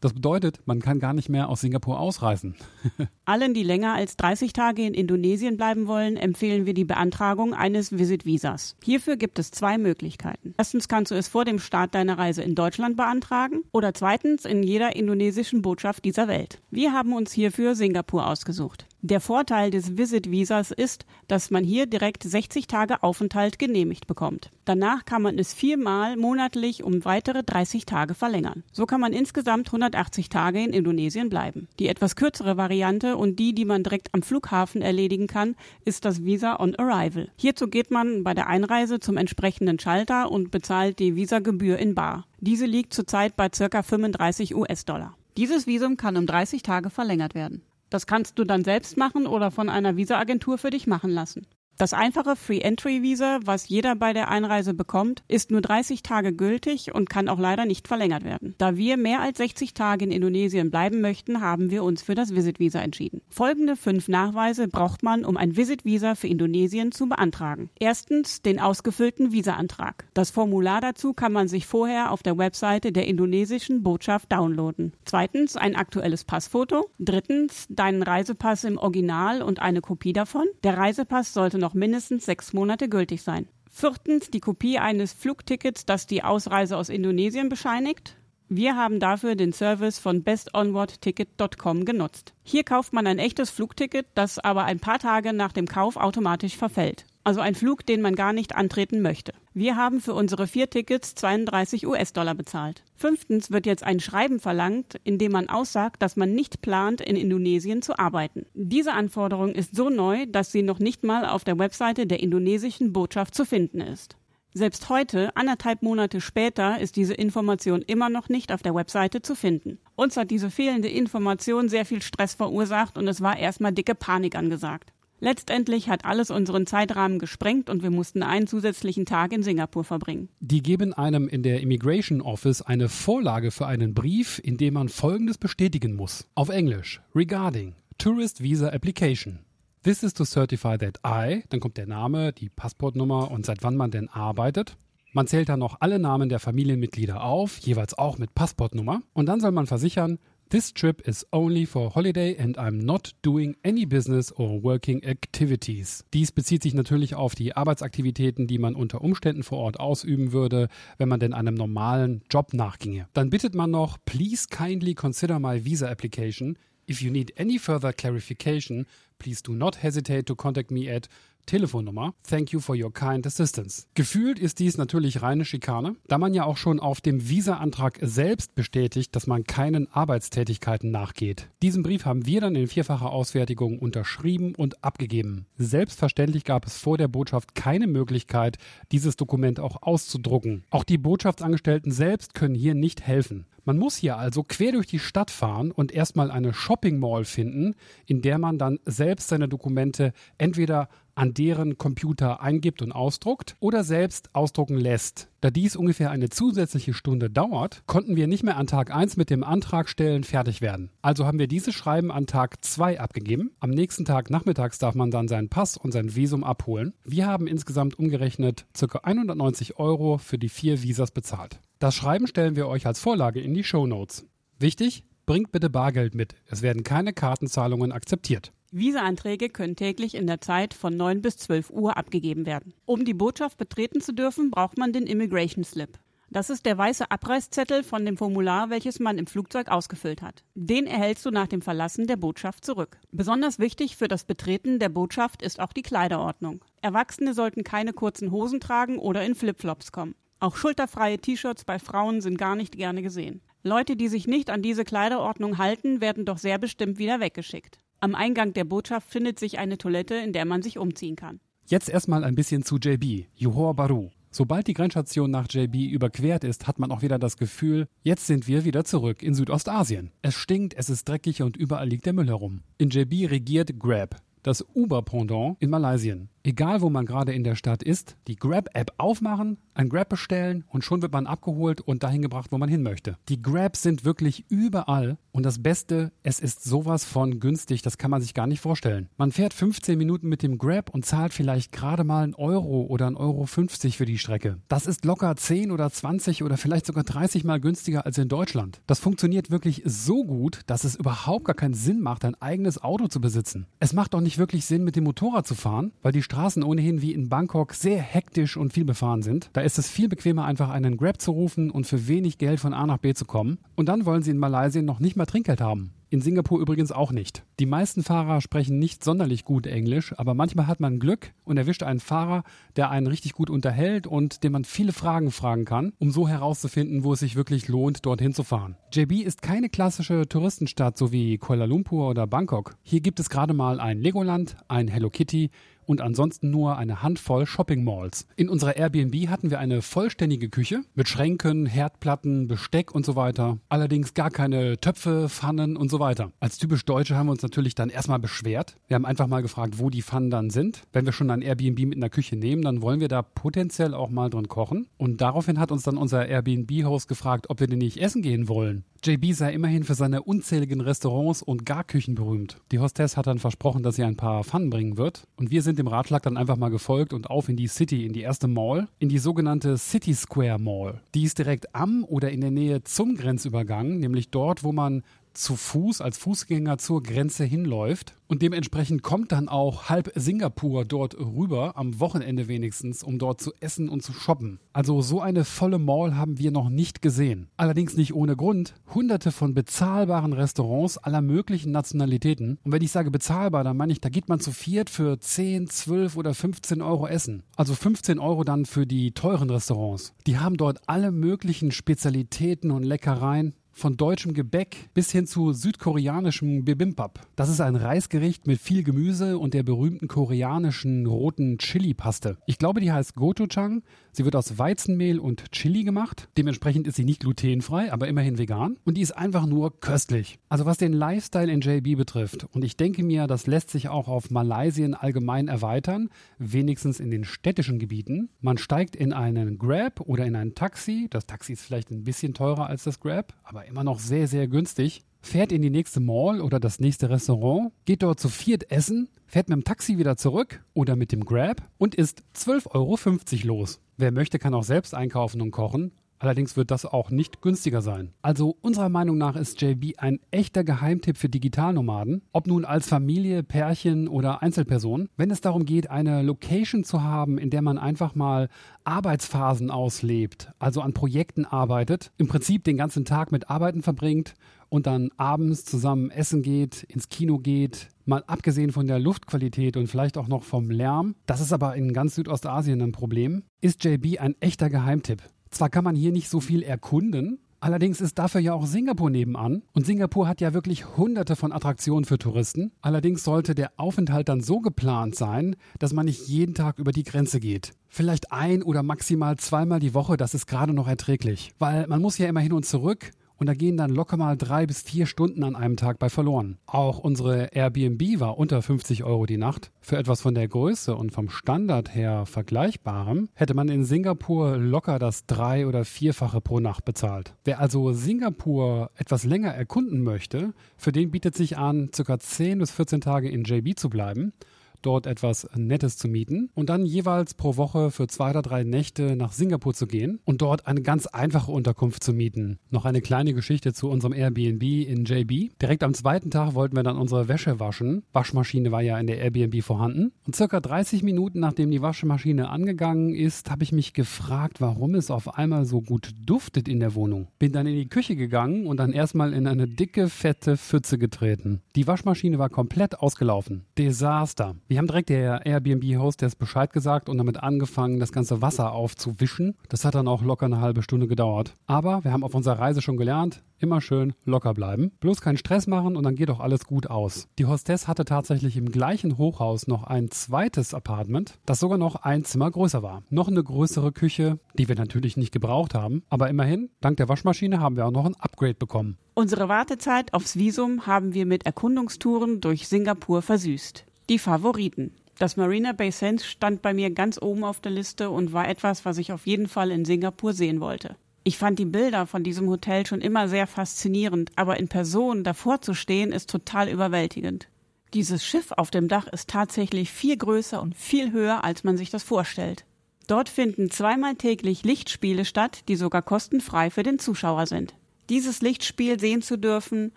Das 0.00 0.14
bedeutet, 0.14 0.60
man 0.64 0.80
kann 0.80 0.98
gar 0.98 1.12
nicht 1.12 1.28
mehr 1.28 1.48
aus 1.48 1.60
Singapur 1.60 2.00
ausreisen. 2.00 2.56
Allen, 3.30 3.54
die 3.54 3.62
länger 3.62 3.94
als 3.94 4.16
30 4.16 4.52
Tage 4.52 4.84
in 4.84 4.92
Indonesien 4.92 5.56
bleiben 5.56 5.86
wollen, 5.86 6.16
empfehlen 6.16 6.66
wir 6.66 6.74
die 6.74 6.84
Beantragung 6.84 7.54
eines 7.54 7.96
Visit-Visas. 7.96 8.74
Hierfür 8.82 9.16
gibt 9.16 9.38
es 9.38 9.52
zwei 9.52 9.78
Möglichkeiten. 9.78 10.52
Erstens 10.58 10.88
kannst 10.88 11.12
du 11.12 11.14
es 11.14 11.28
vor 11.28 11.44
dem 11.44 11.60
Start 11.60 11.94
deiner 11.94 12.18
Reise 12.18 12.42
in 12.42 12.56
Deutschland 12.56 12.96
beantragen 12.96 13.62
oder 13.70 13.94
zweitens 13.94 14.44
in 14.44 14.64
jeder 14.64 14.96
indonesischen 14.96 15.62
Botschaft 15.62 16.04
dieser 16.04 16.26
Welt. 16.26 16.60
Wir 16.72 16.92
haben 16.92 17.12
uns 17.12 17.30
hierfür 17.30 17.76
Singapur 17.76 18.26
ausgesucht. 18.26 18.86
Der 19.02 19.20
Vorteil 19.20 19.70
des 19.70 19.96
Visit-Visas 19.96 20.72
ist, 20.72 21.06
dass 21.26 21.50
man 21.50 21.64
hier 21.64 21.86
direkt 21.86 22.22
60 22.22 22.66
Tage 22.66 23.02
Aufenthalt 23.02 23.58
genehmigt 23.58 24.06
bekommt. 24.06 24.50
Danach 24.66 25.06
kann 25.06 25.22
man 25.22 25.38
es 25.38 25.54
viermal 25.54 26.16
monatlich 26.16 26.84
um 26.84 27.02
weitere 27.06 27.42
30 27.42 27.86
Tage 27.86 28.14
verlängern. 28.14 28.62
So 28.72 28.84
kann 28.84 29.00
man 29.00 29.14
insgesamt 29.14 29.68
180 29.68 30.28
Tage 30.28 30.62
in 30.62 30.74
Indonesien 30.74 31.30
bleiben. 31.30 31.66
Die 31.78 31.88
etwas 31.88 32.14
kürzere 32.14 32.58
Variante 32.58 33.16
und 33.20 33.38
die, 33.38 33.54
die 33.54 33.64
man 33.64 33.84
direkt 33.84 34.08
am 34.12 34.22
Flughafen 34.22 34.82
erledigen 34.82 35.26
kann, 35.26 35.54
ist 35.84 36.04
das 36.04 36.24
Visa 36.24 36.58
on 36.58 36.74
Arrival. 36.74 37.28
Hierzu 37.36 37.68
geht 37.68 37.90
man 37.90 38.24
bei 38.24 38.34
der 38.34 38.48
Einreise 38.48 38.98
zum 38.98 39.16
entsprechenden 39.16 39.78
Schalter 39.78 40.32
und 40.32 40.50
bezahlt 40.50 40.98
die 40.98 41.14
Visagebühr 41.14 41.78
in 41.78 41.94
Bar. 41.94 42.26
Diese 42.40 42.66
liegt 42.66 42.94
zurzeit 42.94 43.36
bei 43.36 43.48
ca. 43.50 43.82
35 43.82 44.56
US-Dollar. 44.56 45.16
Dieses 45.36 45.66
Visum 45.66 45.96
kann 45.96 46.16
um 46.16 46.26
30 46.26 46.62
Tage 46.62 46.90
verlängert 46.90 47.34
werden. 47.34 47.62
Das 47.90 48.06
kannst 48.06 48.38
du 48.38 48.44
dann 48.44 48.64
selbst 48.64 48.96
machen 48.96 49.26
oder 49.26 49.50
von 49.50 49.68
einer 49.68 49.96
Visaagentur 49.96 50.58
für 50.58 50.70
dich 50.70 50.86
machen 50.86 51.10
lassen. 51.10 51.46
Das 51.80 51.94
einfache 51.94 52.36
Free-Entry-Visa, 52.36 53.38
was 53.46 53.70
jeder 53.70 53.96
bei 53.96 54.12
der 54.12 54.28
Einreise 54.28 54.74
bekommt, 54.74 55.22
ist 55.28 55.50
nur 55.50 55.62
30 55.62 56.02
Tage 56.02 56.34
gültig 56.34 56.94
und 56.94 57.08
kann 57.08 57.26
auch 57.30 57.38
leider 57.38 57.64
nicht 57.64 57.88
verlängert 57.88 58.22
werden. 58.22 58.54
Da 58.58 58.76
wir 58.76 58.98
mehr 58.98 59.22
als 59.22 59.38
60 59.38 59.72
Tage 59.72 60.04
in 60.04 60.12
Indonesien 60.12 60.70
bleiben 60.70 61.00
möchten, 61.00 61.40
haben 61.40 61.70
wir 61.70 61.82
uns 61.82 62.02
für 62.02 62.14
das 62.14 62.34
Visit-Visa 62.34 62.80
entschieden. 62.80 63.22
Folgende 63.30 63.76
fünf 63.76 64.08
Nachweise 64.08 64.68
braucht 64.68 65.02
man, 65.02 65.24
um 65.24 65.38
ein 65.38 65.56
Visit-Visa 65.56 66.16
für 66.16 66.26
Indonesien 66.26 66.92
zu 66.92 67.08
beantragen. 67.08 67.70
Erstens 67.78 68.42
den 68.42 68.60
ausgefüllten 68.60 69.32
Visa-Antrag. 69.32 70.04
Das 70.12 70.28
Formular 70.28 70.82
dazu 70.82 71.14
kann 71.14 71.32
man 71.32 71.48
sich 71.48 71.66
vorher 71.66 72.12
auf 72.12 72.22
der 72.22 72.36
Webseite 72.36 72.92
der 72.92 73.06
indonesischen 73.06 73.82
Botschaft 73.82 74.30
downloaden. 74.30 74.92
Zweitens 75.06 75.56
ein 75.56 75.76
aktuelles 75.76 76.24
Passfoto. 76.24 76.90
Drittens 76.98 77.64
deinen 77.70 78.02
Reisepass 78.02 78.64
im 78.64 78.76
Original 78.76 79.40
und 79.40 79.62
eine 79.62 79.80
Kopie 79.80 80.12
davon. 80.12 80.44
Der 80.62 80.76
Reisepass 80.76 81.32
sollte 81.32 81.56
noch 81.56 81.69
noch 81.70 81.74
mindestens 81.74 82.24
sechs 82.24 82.52
Monate 82.52 82.88
gültig 82.88 83.22
sein. 83.22 83.46
Viertens 83.70 84.30
die 84.30 84.40
Kopie 84.40 84.78
eines 84.78 85.12
Flugtickets, 85.12 85.86
das 85.86 86.06
die 86.06 86.24
Ausreise 86.24 86.76
aus 86.76 86.88
Indonesien 86.88 87.48
bescheinigt. 87.48 88.16
Wir 88.48 88.74
haben 88.74 88.98
dafür 88.98 89.36
den 89.36 89.52
Service 89.52 90.00
von 90.00 90.24
bestonwardticket.com 90.24 91.84
genutzt. 91.84 92.34
Hier 92.42 92.64
kauft 92.64 92.92
man 92.92 93.06
ein 93.06 93.20
echtes 93.20 93.50
Flugticket, 93.50 94.06
das 94.16 94.40
aber 94.40 94.64
ein 94.64 94.80
paar 94.80 94.98
Tage 94.98 95.32
nach 95.32 95.52
dem 95.52 95.66
Kauf 95.66 95.96
automatisch 95.96 96.56
verfällt. 96.56 97.04
Also 97.22 97.40
ein 97.40 97.54
Flug, 97.54 97.84
den 97.84 98.00
man 98.00 98.14
gar 98.14 98.32
nicht 98.32 98.56
antreten 98.56 99.02
möchte. 99.02 99.32
Wir 99.52 99.76
haben 99.76 100.00
für 100.00 100.14
unsere 100.14 100.46
vier 100.46 100.70
Tickets 100.70 101.14
32 101.16 101.86
US-Dollar 101.86 102.34
bezahlt. 102.34 102.82
Fünftens 102.94 103.50
wird 103.50 103.66
jetzt 103.66 103.82
ein 103.82 104.00
Schreiben 104.00 104.40
verlangt, 104.40 104.98
in 105.04 105.18
dem 105.18 105.32
man 105.32 105.48
aussagt, 105.48 106.02
dass 106.02 106.16
man 106.16 106.34
nicht 106.34 106.62
plant, 106.62 107.00
in 107.02 107.16
Indonesien 107.16 107.82
zu 107.82 107.98
arbeiten. 107.98 108.46
Diese 108.54 108.92
Anforderung 108.92 109.54
ist 109.54 109.76
so 109.76 109.90
neu, 109.90 110.24
dass 110.26 110.50
sie 110.50 110.62
noch 110.62 110.78
nicht 110.78 111.04
mal 111.04 111.26
auf 111.26 111.44
der 111.44 111.58
Webseite 111.58 112.06
der 112.06 112.20
indonesischen 112.20 112.92
Botschaft 112.92 113.34
zu 113.34 113.44
finden 113.44 113.80
ist. 113.82 114.16
Selbst 114.52 114.88
heute, 114.88 115.36
anderthalb 115.36 115.82
Monate 115.82 116.20
später, 116.20 116.80
ist 116.80 116.96
diese 116.96 117.14
Information 117.14 117.82
immer 117.82 118.08
noch 118.08 118.28
nicht 118.28 118.50
auf 118.50 118.62
der 118.62 118.74
Webseite 118.74 119.22
zu 119.22 119.36
finden. 119.36 119.78
Uns 119.94 120.16
hat 120.16 120.32
diese 120.32 120.50
fehlende 120.50 120.88
Information 120.88 121.68
sehr 121.68 121.84
viel 121.84 122.02
Stress 122.02 122.34
verursacht 122.34 122.98
und 122.98 123.06
es 123.06 123.20
war 123.20 123.38
erstmal 123.38 123.72
dicke 123.72 123.94
Panik 123.94 124.34
angesagt. 124.34 124.92
Letztendlich 125.20 125.90
hat 125.90 126.06
alles 126.06 126.30
unseren 126.30 126.66
Zeitrahmen 126.66 127.18
gesprengt 127.18 127.68
und 127.68 127.82
wir 127.82 127.90
mussten 127.90 128.22
einen 128.22 128.46
zusätzlichen 128.46 129.04
Tag 129.04 129.32
in 129.32 129.42
Singapur 129.42 129.84
verbringen. 129.84 130.30
Die 130.40 130.62
geben 130.62 130.94
einem 130.94 131.28
in 131.28 131.42
der 131.42 131.60
Immigration 131.60 132.22
Office 132.22 132.62
eine 132.62 132.88
Vorlage 132.88 133.50
für 133.50 133.66
einen 133.66 133.92
Brief, 133.92 134.40
in 134.42 134.56
dem 134.56 134.74
man 134.74 134.88
Folgendes 134.88 135.36
bestätigen 135.36 135.94
muss. 135.94 136.26
Auf 136.34 136.48
Englisch. 136.48 137.02
Regarding 137.14 137.74
Tourist 137.98 138.42
Visa 138.42 138.70
Application. 138.70 139.40
This 139.82 140.02
is 140.02 140.14
to 140.14 140.24
certify 140.24 140.78
that 140.78 141.00
I, 141.06 141.42
dann 141.50 141.60
kommt 141.60 141.76
der 141.76 141.86
Name, 141.86 142.32
die 142.32 142.48
Passportnummer 142.48 143.30
und 143.30 143.44
seit 143.44 143.62
wann 143.62 143.76
man 143.76 143.90
denn 143.90 144.08
arbeitet. 144.08 144.76
Man 145.12 145.26
zählt 145.26 145.48
dann 145.48 145.58
noch 145.58 145.78
alle 145.80 145.98
Namen 145.98 146.28
der 146.28 146.38
Familienmitglieder 146.38 147.22
auf, 147.22 147.58
jeweils 147.58 147.98
auch 147.98 148.16
mit 148.16 148.34
Passportnummer. 148.34 149.02
Und 149.12 149.26
dann 149.26 149.40
soll 149.40 149.50
man 149.50 149.66
versichern, 149.66 150.18
This 150.50 150.74
trip 150.74 151.06
is 151.06 151.24
only 151.30 151.64
for 151.64 151.94
holiday 151.94 152.34
and 152.36 152.58
I'm 152.58 152.84
not 152.84 153.12
doing 153.22 153.54
any 153.62 153.86
business 153.86 154.32
or 154.32 154.60
working 154.60 155.00
activities. 155.04 156.04
Dies 156.12 156.32
bezieht 156.32 156.64
sich 156.64 156.74
natürlich 156.74 157.14
auf 157.14 157.36
die 157.36 157.54
Arbeitsaktivitäten, 157.54 158.48
die 158.48 158.58
man 158.58 158.74
unter 158.74 159.00
Umständen 159.00 159.44
vor 159.44 159.58
Ort 159.58 159.78
ausüben 159.78 160.32
würde, 160.32 160.66
wenn 160.98 161.08
man 161.08 161.20
denn 161.20 161.34
einem 161.34 161.54
normalen 161.54 162.22
Job 162.28 162.52
nachginge. 162.52 163.06
Dann 163.12 163.30
bittet 163.30 163.54
man 163.54 163.70
noch, 163.70 163.98
please 164.04 164.48
kindly 164.50 164.94
consider 164.94 165.38
my 165.38 165.64
visa 165.64 165.88
application. 165.88 166.58
If 166.88 167.00
you 167.00 167.12
need 167.12 167.38
any 167.38 167.56
further 167.56 167.92
clarification, 167.92 168.86
please 169.20 169.44
do 169.44 169.52
not 169.52 169.84
hesitate 169.84 170.24
to 170.24 170.34
contact 170.34 170.72
me 170.72 170.92
at 170.92 171.08
Telefonnummer. 171.50 172.14
Thank 172.22 172.52
you 172.52 172.60
for 172.60 172.76
your 172.76 172.94
kind 172.94 173.26
assistance. 173.26 173.88
Gefühlt 173.94 174.38
ist 174.38 174.60
dies 174.60 174.78
natürlich 174.78 175.20
reine 175.20 175.44
Schikane, 175.44 175.96
da 176.06 176.16
man 176.16 176.32
ja 176.32 176.44
auch 176.44 176.56
schon 176.56 176.78
auf 176.78 177.00
dem 177.00 177.28
Visa-Antrag 177.28 177.98
selbst 178.00 178.54
bestätigt, 178.54 179.16
dass 179.16 179.26
man 179.26 179.42
keinen 179.42 179.92
Arbeitstätigkeiten 179.92 180.92
nachgeht. 180.92 181.48
Diesen 181.60 181.82
Brief 181.82 182.04
haben 182.04 182.24
wir 182.24 182.40
dann 182.40 182.54
in 182.54 182.68
vierfacher 182.68 183.10
Ausfertigung 183.10 183.80
unterschrieben 183.80 184.54
und 184.54 184.84
abgegeben. 184.84 185.46
Selbstverständlich 185.58 186.44
gab 186.44 186.66
es 186.66 186.76
vor 186.76 186.96
der 186.96 187.08
Botschaft 187.08 187.56
keine 187.56 187.88
Möglichkeit, 187.88 188.58
dieses 188.92 189.16
Dokument 189.16 189.58
auch 189.58 189.82
auszudrucken. 189.82 190.62
Auch 190.70 190.84
die 190.84 190.98
Botschaftsangestellten 190.98 191.90
selbst 191.90 192.34
können 192.34 192.54
hier 192.54 192.74
nicht 192.74 193.04
helfen. 193.04 193.46
Man 193.64 193.76
muss 193.76 193.96
hier 193.96 194.16
also 194.16 194.42
quer 194.42 194.72
durch 194.72 194.86
die 194.86 194.98
Stadt 194.98 195.30
fahren 195.30 195.70
und 195.70 195.92
erstmal 195.92 196.30
eine 196.30 196.54
Shopping 196.54 196.98
Mall 196.98 197.24
finden, 197.24 197.74
in 198.06 198.22
der 198.22 198.38
man 198.38 198.56
dann 198.56 198.78
selbst 198.84 199.28
seine 199.28 199.48
Dokumente 199.48 200.12
entweder 200.38 200.88
an 201.20 201.34
deren 201.34 201.76
Computer 201.76 202.40
eingibt 202.40 202.80
und 202.80 202.92
ausdruckt 202.92 203.54
oder 203.60 203.84
selbst 203.84 204.34
ausdrucken 204.34 204.78
lässt. 204.78 205.28
Da 205.42 205.50
dies 205.50 205.76
ungefähr 205.76 206.10
eine 206.10 206.30
zusätzliche 206.30 206.94
Stunde 206.94 207.28
dauert, 207.28 207.82
konnten 207.86 208.16
wir 208.16 208.26
nicht 208.26 208.42
mehr 208.42 208.56
an 208.56 208.66
Tag 208.66 208.90
1 208.90 209.18
mit 209.18 209.28
dem 209.28 209.44
Antrag 209.44 209.90
stellen 209.90 210.24
fertig 210.24 210.62
werden. 210.62 210.88
Also 211.02 211.26
haben 211.26 211.38
wir 211.38 211.46
dieses 211.46 211.74
Schreiben 211.74 212.10
an 212.10 212.26
Tag 212.26 212.64
2 212.64 213.00
abgegeben. 213.00 213.50
Am 213.60 213.68
nächsten 213.68 214.06
Tag 214.06 214.30
nachmittags 214.30 214.78
darf 214.78 214.94
man 214.94 215.10
dann 215.10 215.28
seinen 215.28 215.50
Pass 215.50 215.76
und 215.76 215.92
sein 215.92 216.16
Visum 216.16 216.42
abholen. 216.42 216.94
Wir 217.04 217.26
haben 217.26 217.46
insgesamt 217.46 217.98
umgerechnet 217.98 218.64
ca. 218.78 219.00
190 219.02 219.78
Euro 219.78 220.16
für 220.16 220.38
die 220.38 220.48
vier 220.48 220.82
Visas 220.82 221.10
bezahlt. 221.10 221.60
Das 221.78 221.94
Schreiben 221.94 222.28
stellen 222.28 222.56
wir 222.56 222.66
euch 222.66 222.86
als 222.86 222.98
Vorlage 222.98 223.40
in 223.40 223.52
die 223.52 223.64
Show 223.64 223.86
Notes. 223.86 224.24
Wichtig, 224.58 225.04
Bringt 225.30 225.52
bitte 225.52 225.70
Bargeld 225.70 226.16
mit. 226.16 226.34
Es 226.46 226.60
werden 226.60 226.82
keine 226.82 227.12
Kartenzahlungen 227.12 227.92
akzeptiert. 227.92 228.52
Visaanträge 228.72 229.48
können 229.48 229.74
täglich 229.74 230.14
in 230.14 230.26
der 230.26 230.40
Zeit 230.40 230.74
von 230.74 230.96
9 230.96 231.22
bis 231.22 231.36
12 231.38 231.70
Uhr 231.70 231.96
abgegeben 231.96 232.46
werden. 232.46 232.72
Um 232.86 233.04
die 233.04 233.14
Botschaft 233.14 233.58
betreten 233.58 234.00
zu 234.00 234.12
dürfen, 234.12 234.50
braucht 234.50 234.78
man 234.78 234.92
den 234.92 235.06
Immigration 235.06 235.64
Slip. 235.64 235.98
Das 236.32 236.48
ist 236.48 236.64
der 236.64 236.78
weiße 236.78 237.10
Abreißzettel 237.10 237.82
von 237.82 238.06
dem 238.06 238.16
Formular, 238.16 238.70
welches 238.70 239.00
man 239.00 239.18
im 239.18 239.26
Flugzeug 239.26 239.68
ausgefüllt 239.68 240.22
hat. 240.22 240.44
Den 240.54 240.86
erhältst 240.86 241.26
du 241.26 241.32
nach 241.32 241.48
dem 241.48 241.60
Verlassen 241.60 242.06
der 242.06 242.16
Botschaft 242.16 242.64
zurück. 242.64 242.98
Besonders 243.10 243.58
wichtig 243.58 243.96
für 243.96 244.06
das 244.06 244.22
Betreten 244.22 244.78
der 244.78 244.90
Botschaft 244.90 245.42
ist 245.42 245.58
auch 245.58 245.72
die 245.72 245.82
Kleiderordnung. 245.82 246.64
Erwachsene 246.82 247.34
sollten 247.34 247.64
keine 247.64 247.92
kurzen 247.92 248.30
Hosen 248.30 248.60
tragen 248.60 249.00
oder 249.00 249.24
in 249.24 249.34
Flipflops 249.34 249.90
kommen. 249.90 250.14
Auch 250.38 250.56
schulterfreie 250.56 251.18
T-Shirts 251.18 251.64
bei 251.64 251.80
Frauen 251.80 252.20
sind 252.20 252.38
gar 252.38 252.54
nicht 252.54 252.76
gerne 252.76 253.02
gesehen. 253.02 253.42
Leute, 253.64 253.96
die 253.96 254.08
sich 254.08 254.28
nicht 254.28 254.50
an 254.50 254.62
diese 254.62 254.84
Kleiderordnung 254.84 255.58
halten, 255.58 256.00
werden 256.00 256.24
doch 256.24 256.38
sehr 256.38 256.58
bestimmt 256.58 256.98
wieder 256.98 257.18
weggeschickt. 257.18 257.78
Am 258.02 258.14
Eingang 258.14 258.54
der 258.54 258.64
Botschaft 258.64 259.10
findet 259.10 259.38
sich 259.38 259.58
eine 259.58 259.76
Toilette, 259.76 260.14
in 260.14 260.32
der 260.32 260.46
man 260.46 260.62
sich 260.62 260.78
umziehen 260.78 261.16
kann. 261.16 261.38
Jetzt 261.66 261.90
erstmal 261.90 262.24
ein 262.24 262.34
bisschen 262.34 262.62
zu 262.64 262.78
JB, 262.78 263.26
Johor 263.34 263.74
Baru. 263.74 264.08
Sobald 264.30 264.68
die 264.68 264.72
Grenzstation 264.72 265.30
nach 265.30 265.46
JB 265.50 265.74
überquert 265.74 266.44
ist, 266.44 266.66
hat 266.66 266.78
man 266.78 266.92
auch 266.92 267.02
wieder 267.02 267.18
das 267.18 267.36
Gefühl, 267.36 267.88
jetzt 268.02 268.26
sind 268.26 268.48
wir 268.48 268.64
wieder 268.64 268.86
zurück 268.86 269.22
in 269.22 269.34
Südostasien. 269.34 270.12
Es 270.22 270.34
stinkt, 270.34 270.72
es 270.78 270.88
ist 270.88 271.06
dreckig 271.06 271.42
und 271.42 271.58
überall 271.58 271.88
liegt 271.88 272.06
der 272.06 272.14
Müll 272.14 272.28
herum. 272.28 272.62
In 272.78 272.88
JB 272.88 273.30
regiert 273.30 273.78
Grab, 273.78 274.16
das 274.42 274.64
Uber-Pendant 274.74 275.56
in 275.60 275.68
Malaysia. 275.68 276.16
Egal, 276.42 276.80
wo 276.80 276.88
man 276.88 277.04
gerade 277.04 277.34
in 277.34 277.44
der 277.44 277.54
Stadt 277.54 277.82
ist, 277.82 278.16
die 278.26 278.36
Grab-App 278.36 278.92
aufmachen, 278.96 279.58
ein 279.74 279.90
Grab 279.90 280.08
bestellen 280.08 280.64
und 280.68 280.84
schon 280.84 281.02
wird 281.02 281.12
man 281.12 281.26
abgeholt 281.26 281.82
und 281.82 282.02
dahin 282.02 282.22
gebracht, 282.22 282.50
wo 282.50 282.56
man 282.56 282.68
hin 282.68 282.82
möchte. 282.82 283.18
Die 283.28 283.42
Grabs 283.42 283.82
sind 283.82 284.06
wirklich 284.06 284.46
überall 284.48 285.18
und 285.32 285.44
das 285.44 285.62
Beste, 285.62 286.12
es 286.22 286.40
ist 286.40 286.64
sowas 286.64 287.04
von 287.04 287.40
günstig, 287.40 287.82
das 287.82 287.98
kann 287.98 288.10
man 288.10 288.22
sich 288.22 288.32
gar 288.32 288.46
nicht 288.46 288.60
vorstellen. 288.60 289.10
Man 289.18 289.32
fährt 289.32 289.52
15 289.52 289.98
Minuten 289.98 290.28
mit 290.28 290.42
dem 290.42 290.56
Grab 290.56 290.90
und 290.90 291.04
zahlt 291.04 291.34
vielleicht 291.34 291.72
gerade 291.72 292.04
mal 292.04 292.24
einen 292.24 292.34
Euro 292.34 292.86
oder 292.88 293.06
einen 293.06 293.16
Euro 293.16 293.44
50 293.44 293.98
für 293.98 294.06
die 294.06 294.18
Strecke. 294.18 294.58
Das 294.68 294.86
ist 294.86 295.04
locker 295.04 295.36
10 295.36 295.70
oder 295.70 295.90
20 295.90 296.42
oder 296.42 296.56
vielleicht 296.56 296.86
sogar 296.86 297.04
30 297.04 297.44
mal 297.44 297.60
günstiger 297.60 298.06
als 298.06 298.16
in 298.16 298.28
Deutschland. 298.28 298.80
Das 298.86 298.98
funktioniert 298.98 299.50
wirklich 299.50 299.82
so 299.84 300.24
gut, 300.24 300.60
dass 300.66 300.84
es 300.84 300.96
überhaupt 300.96 301.44
gar 301.44 301.54
keinen 301.54 301.74
Sinn 301.74 302.00
macht, 302.00 302.24
ein 302.24 302.40
eigenes 302.40 302.82
Auto 302.82 303.08
zu 303.08 303.20
besitzen. 303.20 303.66
Es 303.78 303.92
macht 303.92 304.14
doch 304.14 304.22
nicht 304.22 304.38
wirklich 304.38 304.64
Sinn, 304.64 304.84
mit 304.84 304.96
dem 304.96 305.04
Motorrad 305.04 305.46
zu 305.46 305.54
fahren, 305.54 305.92
weil 306.02 306.12
die 306.12 306.22
Straßen 306.30 306.62
ohnehin 306.62 307.02
wie 307.02 307.12
in 307.12 307.28
Bangkok 307.28 307.74
sehr 307.74 308.00
hektisch 308.00 308.56
und 308.56 308.72
viel 308.72 308.84
befahren 308.84 309.22
sind. 309.22 309.50
Da 309.52 309.62
ist 309.62 309.80
es 309.80 309.90
viel 309.90 310.08
bequemer, 310.08 310.44
einfach 310.44 310.70
einen 310.70 310.96
Grab 310.96 311.20
zu 311.20 311.32
rufen 311.32 311.72
und 311.72 311.88
für 311.88 312.06
wenig 312.06 312.38
Geld 312.38 312.60
von 312.60 312.72
A 312.72 312.86
nach 312.86 312.98
B 312.98 313.14
zu 313.14 313.24
kommen. 313.24 313.58
Und 313.74 313.88
dann 313.88 314.06
wollen 314.06 314.22
sie 314.22 314.30
in 314.30 314.38
Malaysia 314.38 314.80
noch 314.80 315.00
nicht 315.00 315.16
mal 315.16 315.26
Trinkgeld 315.26 315.60
haben. 315.60 315.92
In 316.12 316.20
Singapur 316.20 316.60
übrigens 316.60 316.90
auch 316.90 317.12
nicht. 317.12 317.44
Die 317.60 317.66
meisten 317.66 318.02
Fahrer 318.02 318.40
sprechen 318.40 318.80
nicht 318.80 319.04
sonderlich 319.04 319.44
gut 319.44 319.66
Englisch, 319.68 320.12
aber 320.18 320.34
manchmal 320.34 320.66
hat 320.66 320.80
man 320.80 320.98
Glück 320.98 321.32
und 321.44 321.56
erwischt 321.56 321.84
einen 321.84 322.00
Fahrer, 322.00 322.42
der 322.74 322.90
einen 322.90 323.06
richtig 323.06 323.32
gut 323.32 323.48
unterhält 323.48 324.08
und 324.08 324.42
dem 324.42 324.52
man 324.52 324.64
viele 324.64 324.92
Fragen 324.92 325.30
fragen 325.30 325.64
kann, 325.64 325.92
um 325.98 326.10
so 326.10 326.26
herauszufinden, 326.26 327.04
wo 327.04 327.12
es 327.12 327.20
sich 327.20 327.36
wirklich 327.36 327.68
lohnt, 327.68 328.06
dorthin 328.06 328.34
zu 328.34 328.42
fahren. 328.42 328.76
JB 328.92 329.22
ist 329.22 329.42
keine 329.42 329.68
klassische 329.68 330.28
Touristenstadt 330.28 330.98
so 330.98 331.12
wie 331.12 331.38
Kuala 331.38 331.64
Lumpur 331.64 332.08
oder 332.08 332.26
Bangkok. 332.26 332.74
Hier 332.82 333.00
gibt 333.00 333.20
es 333.20 333.30
gerade 333.30 333.54
mal 333.54 333.78
ein 333.78 334.00
Legoland, 334.00 334.56
ein 334.66 334.88
Hello 334.88 335.10
Kitty 335.10 335.50
und 335.90 336.00
ansonsten 336.00 336.50
nur 336.50 336.78
eine 336.78 337.02
Handvoll 337.02 337.46
Shopping 337.46 337.82
Malls. 337.82 338.24
In 338.36 338.48
unserer 338.48 338.76
Airbnb 338.76 339.26
hatten 339.26 339.50
wir 339.50 339.58
eine 339.58 339.82
vollständige 339.82 340.48
Küche 340.48 340.82
mit 340.94 341.08
Schränken, 341.08 341.66
Herdplatten, 341.66 342.46
Besteck 342.46 342.94
und 342.94 343.04
so 343.04 343.16
weiter. 343.16 343.58
Allerdings 343.68 344.14
gar 344.14 344.30
keine 344.30 344.78
Töpfe, 344.78 345.28
Pfannen 345.28 345.76
und 345.76 345.90
so 345.90 345.98
weiter. 345.98 346.30
Als 346.38 346.58
typisch 346.58 346.84
Deutsche 346.84 347.16
haben 347.16 347.26
wir 347.26 347.32
uns 347.32 347.42
natürlich 347.42 347.74
dann 347.74 347.90
erstmal 347.90 348.20
beschwert. 348.20 348.76
Wir 348.86 348.94
haben 348.94 349.04
einfach 349.04 349.26
mal 349.26 349.42
gefragt, 349.42 349.80
wo 349.80 349.90
die 349.90 350.02
Pfannen 350.02 350.30
dann 350.30 350.50
sind. 350.50 350.84
Wenn 350.92 351.06
wir 351.06 351.12
schon 351.12 351.28
ein 351.28 351.42
Airbnb 351.42 351.80
mit 351.80 351.96
einer 351.96 352.08
Küche 352.08 352.36
nehmen, 352.36 352.62
dann 352.62 352.82
wollen 352.82 353.00
wir 353.00 353.08
da 353.08 353.22
potenziell 353.22 353.92
auch 353.92 354.10
mal 354.10 354.30
drin 354.30 354.46
kochen. 354.46 354.86
Und 354.96 355.20
daraufhin 355.20 355.58
hat 355.58 355.72
uns 355.72 355.82
dann 355.82 355.96
unser 355.96 356.24
Airbnb-Host 356.24 357.08
gefragt, 357.08 357.50
ob 357.50 357.58
wir 357.58 357.66
denn 357.66 357.78
nicht 357.78 357.96
essen 357.96 358.22
gehen 358.22 358.46
wollen. 358.46 358.84
JB 359.02 359.32
sei 359.32 359.54
immerhin 359.54 359.84
für 359.84 359.94
seine 359.94 360.22
unzähligen 360.22 360.82
Restaurants 360.82 361.42
und 361.42 361.64
Garküchen 361.64 362.14
berühmt. 362.14 362.58
Die 362.70 362.78
Hostess 362.78 363.16
hat 363.16 363.26
dann 363.26 363.38
versprochen, 363.38 363.82
dass 363.82 363.96
sie 363.96 364.04
ein 364.04 364.16
paar 364.16 364.44
Pfannen 364.44 364.68
bringen 364.68 364.98
wird. 364.98 365.24
Und 365.36 365.50
wir 365.50 365.62
sind 365.62 365.79
dem 365.80 365.88
Ratschlag 365.88 366.22
dann 366.22 366.36
einfach 366.36 366.56
mal 366.56 366.70
gefolgt 366.70 367.12
und 367.12 367.28
auf 367.28 367.48
in 367.48 367.56
die 367.56 367.66
City, 367.66 368.06
in 368.06 368.12
die 368.12 368.20
erste 368.20 368.48
Mall, 368.48 368.88
in 368.98 369.08
die 369.08 369.18
sogenannte 369.18 369.78
City 369.78 370.14
Square 370.14 370.58
Mall. 370.58 371.00
Die 371.14 371.24
ist 371.24 371.38
direkt 371.38 371.74
am 371.74 372.04
oder 372.04 372.30
in 372.30 372.40
der 372.40 372.50
Nähe 372.50 372.82
zum 372.84 373.16
Grenzübergang, 373.16 373.98
nämlich 373.98 374.30
dort, 374.30 374.62
wo 374.62 374.72
man 374.72 375.02
zu 375.34 375.56
Fuß 375.56 376.00
als 376.00 376.18
Fußgänger 376.18 376.78
zur 376.78 377.02
Grenze 377.02 377.44
hinläuft. 377.44 378.14
Und 378.26 378.42
dementsprechend 378.42 379.02
kommt 379.02 379.32
dann 379.32 379.48
auch 379.48 379.88
halb 379.88 380.12
Singapur 380.14 380.84
dort 380.84 381.18
rüber, 381.18 381.76
am 381.76 381.98
Wochenende 381.98 382.46
wenigstens, 382.46 383.02
um 383.02 383.18
dort 383.18 383.40
zu 383.40 383.52
essen 383.58 383.88
und 383.88 384.02
zu 384.02 384.12
shoppen. 384.12 384.60
Also 384.72 385.02
so 385.02 385.20
eine 385.20 385.44
volle 385.44 385.80
Mall 385.80 386.14
haben 386.14 386.38
wir 386.38 386.52
noch 386.52 386.68
nicht 386.68 387.02
gesehen. 387.02 387.48
Allerdings 387.56 387.96
nicht 387.96 388.14
ohne 388.14 388.36
Grund. 388.36 388.74
Hunderte 388.94 389.32
von 389.32 389.52
bezahlbaren 389.52 390.32
Restaurants 390.32 390.96
aller 390.96 391.22
möglichen 391.22 391.72
Nationalitäten. 391.72 392.58
Und 392.62 392.70
wenn 392.70 392.82
ich 392.82 392.92
sage 392.92 393.10
bezahlbar, 393.10 393.64
dann 393.64 393.76
meine 393.76 393.92
ich, 393.92 394.00
da 394.00 394.10
geht 394.10 394.28
man 394.28 394.38
zu 394.38 394.52
viert 394.52 394.90
für 394.90 395.18
10, 395.18 395.66
12 395.66 396.16
oder 396.16 396.32
15 396.32 396.82
Euro 396.82 397.08
essen. 397.08 397.42
Also 397.56 397.74
15 397.74 398.20
Euro 398.20 398.44
dann 398.44 398.64
für 398.64 398.86
die 398.86 399.10
teuren 399.10 399.50
Restaurants. 399.50 400.14
Die 400.28 400.38
haben 400.38 400.56
dort 400.56 400.78
alle 400.86 401.10
möglichen 401.10 401.72
Spezialitäten 401.72 402.70
und 402.70 402.84
Leckereien 402.84 403.54
von 403.80 403.96
deutschem 403.96 404.34
Gebäck 404.34 404.90
bis 404.94 405.10
hin 405.10 405.26
zu 405.26 405.52
südkoreanischem 405.52 406.64
Bibimbap. 406.64 407.20
Das 407.34 407.48
ist 407.48 407.60
ein 407.60 407.76
Reisgericht 407.76 408.46
mit 408.46 408.60
viel 408.60 408.84
Gemüse 408.84 409.38
und 409.38 409.54
der 409.54 409.62
berühmten 409.62 410.06
koreanischen 410.06 411.06
roten 411.06 411.56
Chili-Paste. 411.58 412.36
Ich 412.46 412.58
glaube, 412.58 412.80
die 412.80 412.92
heißt 412.92 413.14
Gochujang. 413.14 413.82
Sie 414.12 414.24
wird 414.24 414.36
aus 414.36 414.58
Weizenmehl 414.58 415.18
und 415.18 415.52
Chili 415.52 415.84
gemacht. 415.84 416.28
Dementsprechend 416.36 416.86
ist 416.86 416.96
sie 416.96 417.04
nicht 417.04 417.20
glutenfrei, 417.20 417.92
aber 417.92 418.08
immerhin 418.08 418.38
vegan. 418.38 418.76
Und 418.84 418.96
die 418.96 419.02
ist 419.02 419.12
einfach 419.12 419.46
nur 419.46 419.80
köstlich. 419.80 420.38
Also 420.48 420.66
was 420.66 420.78
den 420.78 420.92
Lifestyle 420.92 421.50
in 421.50 421.60
JB 421.60 421.96
betrifft, 421.96 422.46
und 422.52 422.64
ich 422.64 422.76
denke 422.76 423.04
mir, 423.04 423.26
das 423.26 423.46
lässt 423.46 423.70
sich 423.70 423.88
auch 423.88 424.08
auf 424.08 424.30
Malaysien 424.30 424.94
allgemein 424.94 425.48
erweitern, 425.48 426.10
wenigstens 426.38 427.00
in 427.00 427.10
den 427.10 427.24
städtischen 427.24 427.78
Gebieten. 427.78 428.28
Man 428.40 428.58
steigt 428.58 428.96
in 428.96 429.12
einen 429.12 429.58
Grab 429.58 430.00
oder 430.00 430.26
in 430.26 430.36
ein 430.36 430.54
Taxi. 430.54 431.06
Das 431.08 431.26
Taxi 431.26 431.52
ist 431.52 431.62
vielleicht 431.62 431.90
ein 431.90 432.04
bisschen 432.04 432.34
teurer 432.34 432.66
als 432.66 432.84
das 432.84 433.00
Grab, 433.00 433.32
aber 433.44 433.69
immer 433.70 433.84
noch 433.84 434.00
sehr, 434.00 434.26
sehr 434.26 434.48
günstig. 434.48 435.02
Fährt 435.22 435.52
in 435.52 435.62
die 435.62 435.70
nächste 435.70 436.00
Mall 436.00 436.40
oder 436.40 436.58
das 436.58 436.80
nächste 436.80 437.08
Restaurant, 437.08 437.72
geht 437.84 438.02
dort 438.02 438.18
zu 438.18 438.28
viert 438.28 438.70
essen, 438.70 439.08
fährt 439.26 439.48
mit 439.48 439.56
dem 439.56 439.64
Taxi 439.64 439.98
wieder 439.98 440.16
zurück 440.16 440.64
oder 440.74 440.96
mit 440.96 441.12
dem 441.12 441.24
Grab 441.24 441.62
und 441.78 441.94
ist 441.94 442.22
12,50 442.34 442.74
Euro 442.74 443.56
los. 443.58 443.80
Wer 443.96 444.12
möchte, 444.12 444.38
kann 444.38 444.54
auch 444.54 444.64
selbst 444.64 444.94
einkaufen 444.94 445.40
und 445.40 445.50
kochen. 445.50 445.92
Allerdings 446.20 446.54
wird 446.54 446.70
das 446.70 446.84
auch 446.84 447.10
nicht 447.10 447.40
günstiger 447.40 447.80
sein. 447.80 448.12
Also 448.20 448.56
unserer 448.60 448.90
Meinung 448.90 449.16
nach 449.16 449.36
ist 449.36 449.60
JB 449.62 449.94
ein 449.96 450.20
echter 450.30 450.64
Geheimtipp 450.64 451.16
für 451.16 451.30
Digitalnomaden, 451.30 452.22
ob 452.32 452.46
nun 452.46 452.66
als 452.66 452.88
Familie, 452.88 453.42
Pärchen 453.42 454.06
oder 454.06 454.42
Einzelperson. 454.42 455.08
Wenn 455.16 455.30
es 455.30 455.40
darum 455.40 455.64
geht, 455.64 455.90
eine 455.90 456.20
Location 456.20 456.84
zu 456.84 457.02
haben, 457.02 457.38
in 457.38 457.48
der 457.48 457.62
man 457.62 457.78
einfach 457.78 458.14
mal 458.14 458.50
Arbeitsphasen 458.84 459.70
auslebt, 459.70 460.52
also 460.58 460.82
an 460.82 460.92
Projekten 460.92 461.46
arbeitet, 461.46 462.12
im 462.18 462.28
Prinzip 462.28 462.64
den 462.64 462.76
ganzen 462.76 463.06
Tag 463.06 463.32
mit 463.32 463.48
Arbeiten 463.48 463.80
verbringt 463.80 464.34
und 464.68 464.86
dann 464.86 465.10
abends 465.16 465.64
zusammen 465.64 466.10
essen 466.10 466.42
geht, 466.42 466.82
ins 466.82 467.08
Kino 467.08 467.38
geht, 467.38 467.88
mal 468.04 468.24
abgesehen 468.26 468.72
von 468.72 468.86
der 468.86 468.98
Luftqualität 468.98 469.78
und 469.78 469.86
vielleicht 469.86 470.18
auch 470.18 470.28
noch 470.28 470.42
vom 470.42 470.70
Lärm, 470.70 471.14
das 471.24 471.40
ist 471.40 471.54
aber 471.54 471.76
in 471.76 471.94
ganz 471.94 472.14
Südostasien 472.14 472.82
ein 472.82 472.92
Problem, 472.92 473.42
ist 473.62 473.84
JB 473.84 474.20
ein 474.20 474.36
echter 474.40 474.68
Geheimtipp. 474.68 475.22
Zwar 475.50 475.68
kann 475.68 475.84
man 475.84 475.96
hier 475.96 476.12
nicht 476.12 476.28
so 476.28 476.40
viel 476.40 476.62
erkunden, 476.62 477.38
Allerdings 477.62 478.00
ist 478.00 478.18
dafür 478.18 478.40
ja 478.40 478.54
auch 478.54 478.64
Singapur 478.64 479.10
nebenan. 479.10 479.62
Und 479.74 479.84
Singapur 479.84 480.26
hat 480.26 480.40
ja 480.40 480.54
wirklich 480.54 480.96
hunderte 480.96 481.36
von 481.36 481.52
Attraktionen 481.52 482.06
für 482.06 482.16
Touristen. 482.16 482.72
Allerdings 482.80 483.22
sollte 483.22 483.54
der 483.54 483.72
Aufenthalt 483.76 484.30
dann 484.30 484.40
so 484.40 484.60
geplant 484.60 485.14
sein, 485.14 485.56
dass 485.78 485.92
man 485.92 486.06
nicht 486.06 486.26
jeden 486.26 486.54
Tag 486.54 486.78
über 486.78 486.90
die 486.90 487.02
Grenze 487.02 487.38
geht. 487.38 487.72
Vielleicht 487.88 488.32
ein 488.32 488.62
oder 488.62 488.82
maximal 488.82 489.36
zweimal 489.36 489.78
die 489.78 489.92
Woche, 489.92 490.16
das 490.16 490.32
ist 490.32 490.46
gerade 490.46 490.72
noch 490.72 490.88
erträglich. 490.88 491.52
Weil 491.58 491.86
man 491.86 492.00
muss 492.00 492.16
ja 492.16 492.28
immer 492.28 492.40
hin 492.40 492.54
und 492.54 492.64
zurück 492.64 493.10
und 493.40 493.46
da 493.46 493.54
gehen 493.54 493.78
dann 493.78 493.90
locker 493.90 494.18
mal 494.18 494.36
drei 494.36 494.66
bis 494.66 494.82
vier 494.82 495.06
Stunden 495.06 495.42
an 495.42 495.56
einem 495.56 495.76
Tag 495.76 495.98
bei 495.98 496.10
verloren. 496.10 496.58
Auch 496.66 496.98
unsere 496.98 497.46
Airbnb 497.54 498.20
war 498.20 498.38
unter 498.38 498.60
50 498.60 499.02
Euro 499.02 499.24
die 499.24 499.38
Nacht. 499.38 499.72
Für 499.80 499.96
etwas 499.96 500.20
von 500.20 500.34
der 500.34 500.46
Größe 500.46 500.94
und 500.94 501.10
vom 501.10 501.30
Standard 501.30 501.94
her 501.94 502.26
vergleichbarem 502.26 503.30
hätte 503.34 503.54
man 503.54 503.70
in 503.70 503.84
Singapur 503.84 504.58
locker 504.58 504.98
das 504.98 505.24
drei- 505.24 505.66
oder 505.66 505.86
vierfache 505.86 506.42
pro 506.42 506.60
Nacht 506.60 506.84
bezahlt. 506.84 507.34
Wer 507.44 507.60
also 507.60 507.94
Singapur 507.94 508.90
etwas 508.94 509.24
länger 509.24 509.50
erkunden 509.50 510.02
möchte, 510.02 510.52
für 510.76 510.92
den 510.92 511.10
bietet 511.10 511.34
sich 511.34 511.56
an, 511.56 511.88
circa 511.94 512.18
10 512.18 512.58
bis 512.58 512.70
14 512.70 513.00
Tage 513.00 513.30
in 513.30 513.44
JB 513.44 513.78
zu 513.78 513.88
bleiben 513.88 514.34
dort 514.82 515.06
etwas 515.06 515.48
Nettes 515.56 515.96
zu 515.96 516.08
mieten 516.08 516.50
und 516.54 516.70
dann 516.70 516.86
jeweils 516.86 517.34
pro 517.34 517.56
Woche 517.56 517.90
für 517.90 518.06
zwei 518.06 518.30
oder 518.30 518.42
drei 518.42 518.64
Nächte 518.64 519.16
nach 519.16 519.32
Singapur 519.32 519.74
zu 519.74 519.86
gehen 519.86 520.20
und 520.24 520.42
dort 520.42 520.66
eine 520.66 520.82
ganz 520.82 521.06
einfache 521.06 521.50
Unterkunft 521.50 522.02
zu 522.02 522.12
mieten. 522.12 522.58
Noch 522.70 522.84
eine 522.84 523.00
kleine 523.00 523.34
Geschichte 523.34 523.72
zu 523.72 523.88
unserem 523.88 524.12
Airbnb 524.12 524.62
in 524.62 525.04
JB. 525.04 525.52
Direkt 525.60 525.82
am 525.82 525.94
zweiten 525.94 526.30
Tag 526.30 526.54
wollten 526.54 526.76
wir 526.76 526.82
dann 526.82 526.96
unsere 526.96 527.28
Wäsche 527.28 527.60
waschen. 527.60 528.02
Waschmaschine 528.12 528.72
war 528.72 528.82
ja 528.82 528.98
in 528.98 529.06
der 529.06 529.18
Airbnb 529.18 529.62
vorhanden. 529.62 530.12
Und 530.26 530.36
circa 530.36 530.60
30 530.60 531.02
Minuten 531.02 531.40
nachdem 531.40 531.70
die 531.70 531.82
Waschmaschine 531.82 532.48
angegangen 532.50 533.14
ist, 533.14 533.50
habe 533.50 533.64
ich 533.64 533.72
mich 533.72 533.92
gefragt, 533.92 534.60
warum 534.60 534.94
es 534.94 535.10
auf 535.10 535.36
einmal 535.36 535.64
so 535.64 535.80
gut 535.80 536.14
duftet 536.24 536.68
in 536.68 536.80
der 536.80 536.94
Wohnung. 536.94 537.28
Bin 537.38 537.52
dann 537.52 537.66
in 537.66 537.74
die 537.74 537.88
Küche 537.88 538.16
gegangen 538.16 538.66
und 538.66 538.78
dann 538.78 538.92
erstmal 538.92 539.32
in 539.32 539.46
eine 539.46 539.66
dicke, 539.66 540.08
fette 540.08 540.56
Pfütze 540.56 540.98
getreten. 540.98 541.62
Die 541.76 541.86
Waschmaschine 541.86 542.38
war 542.38 542.48
komplett 542.48 542.98
ausgelaufen. 543.00 543.64
Desaster. 543.78 544.56
Wir 544.70 544.78
haben 544.78 544.86
direkt 544.86 545.08
der 545.08 545.44
Airbnb-Host 545.46 546.22
das 546.22 546.36
Bescheid 546.36 546.72
gesagt 546.72 547.08
und 547.08 547.18
damit 547.18 547.42
angefangen, 547.42 547.98
das 547.98 548.12
ganze 548.12 548.40
Wasser 548.40 548.70
aufzuwischen. 548.70 549.56
Das 549.68 549.84
hat 549.84 549.96
dann 549.96 550.06
auch 550.06 550.22
locker 550.22 550.46
eine 550.46 550.60
halbe 550.60 550.84
Stunde 550.84 551.08
gedauert. 551.08 551.56
Aber 551.66 552.04
wir 552.04 552.12
haben 552.12 552.22
auf 552.22 552.36
unserer 552.36 552.60
Reise 552.60 552.80
schon 552.80 552.96
gelernt, 552.96 553.42
immer 553.58 553.80
schön 553.80 554.12
locker 554.24 554.54
bleiben. 554.54 554.92
Bloß 555.00 555.22
keinen 555.22 555.38
Stress 555.38 555.66
machen 555.66 555.96
und 555.96 556.04
dann 556.04 556.14
geht 556.14 556.30
auch 556.30 556.38
alles 556.38 556.66
gut 556.66 556.88
aus. 556.88 557.26
Die 557.40 557.46
Hostess 557.46 557.88
hatte 557.88 558.04
tatsächlich 558.04 558.56
im 558.56 558.70
gleichen 558.70 559.18
Hochhaus 559.18 559.66
noch 559.66 559.82
ein 559.82 560.12
zweites 560.12 560.72
Apartment, 560.72 561.40
das 561.46 561.58
sogar 561.58 561.76
noch 561.76 561.96
ein 561.96 562.22
Zimmer 562.22 562.52
größer 562.52 562.80
war. 562.80 563.02
Noch 563.10 563.26
eine 563.26 563.42
größere 563.42 563.90
Küche, 563.90 564.38
die 564.56 564.68
wir 564.68 564.76
natürlich 564.76 565.16
nicht 565.16 565.32
gebraucht 565.32 565.74
haben. 565.74 566.04
Aber 566.10 566.30
immerhin, 566.30 566.70
dank 566.80 566.96
der 566.96 567.08
Waschmaschine 567.08 567.58
haben 567.58 567.74
wir 567.74 567.86
auch 567.86 567.90
noch 567.90 568.06
ein 568.06 568.14
Upgrade 568.20 568.54
bekommen. 568.54 568.98
Unsere 569.14 569.48
Wartezeit 569.48 570.14
aufs 570.14 570.36
Visum 570.36 570.86
haben 570.86 571.12
wir 571.12 571.26
mit 571.26 571.44
Erkundungstouren 571.44 572.40
durch 572.40 572.68
Singapur 572.68 573.20
versüßt. 573.20 573.84
Die 574.10 574.18
Favoriten. 574.18 574.90
Das 575.20 575.36
Marina 575.36 575.70
Bay 575.70 575.92
Sands 575.92 576.26
stand 576.26 576.62
bei 576.62 576.74
mir 576.74 576.90
ganz 576.90 577.16
oben 577.22 577.44
auf 577.44 577.60
der 577.60 577.70
Liste 577.70 578.10
und 578.10 578.32
war 578.32 578.48
etwas, 578.48 578.84
was 578.84 578.98
ich 578.98 579.12
auf 579.12 579.24
jeden 579.24 579.46
Fall 579.46 579.70
in 579.70 579.84
Singapur 579.84 580.32
sehen 580.32 580.60
wollte. 580.60 580.96
Ich 581.22 581.38
fand 581.38 581.60
die 581.60 581.64
Bilder 581.64 582.08
von 582.08 582.24
diesem 582.24 582.48
Hotel 582.48 582.84
schon 582.84 583.02
immer 583.02 583.28
sehr 583.28 583.46
faszinierend, 583.46 584.32
aber 584.34 584.58
in 584.58 584.66
Person 584.66 585.22
davor 585.22 585.62
zu 585.62 585.74
stehen 585.74 586.10
ist 586.10 586.28
total 586.28 586.68
überwältigend. 586.68 587.46
Dieses 587.94 588.26
Schiff 588.26 588.50
auf 588.50 588.72
dem 588.72 588.88
Dach 588.88 589.06
ist 589.06 589.30
tatsächlich 589.30 589.92
viel 589.92 590.16
größer 590.16 590.60
und 590.60 590.74
viel 590.74 591.12
höher, 591.12 591.44
als 591.44 591.62
man 591.62 591.76
sich 591.76 591.90
das 591.90 592.02
vorstellt. 592.02 592.64
Dort 593.06 593.28
finden 593.28 593.70
zweimal 593.70 594.16
täglich 594.16 594.64
Lichtspiele 594.64 595.24
statt, 595.24 595.68
die 595.68 595.76
sogar 595.76 596.02
kostenfrei 596.02 596.70
für 596.70 596.82
den 596.82 596.98
Zuschauer 596.98 597.46
sind. 597.46 597.76
Dieses 598.08 598.42
Lichtspiel 598.42 598.98
sehen 598.98 599.22
zu 599.22 599.38
dürfen, 599.38 599.92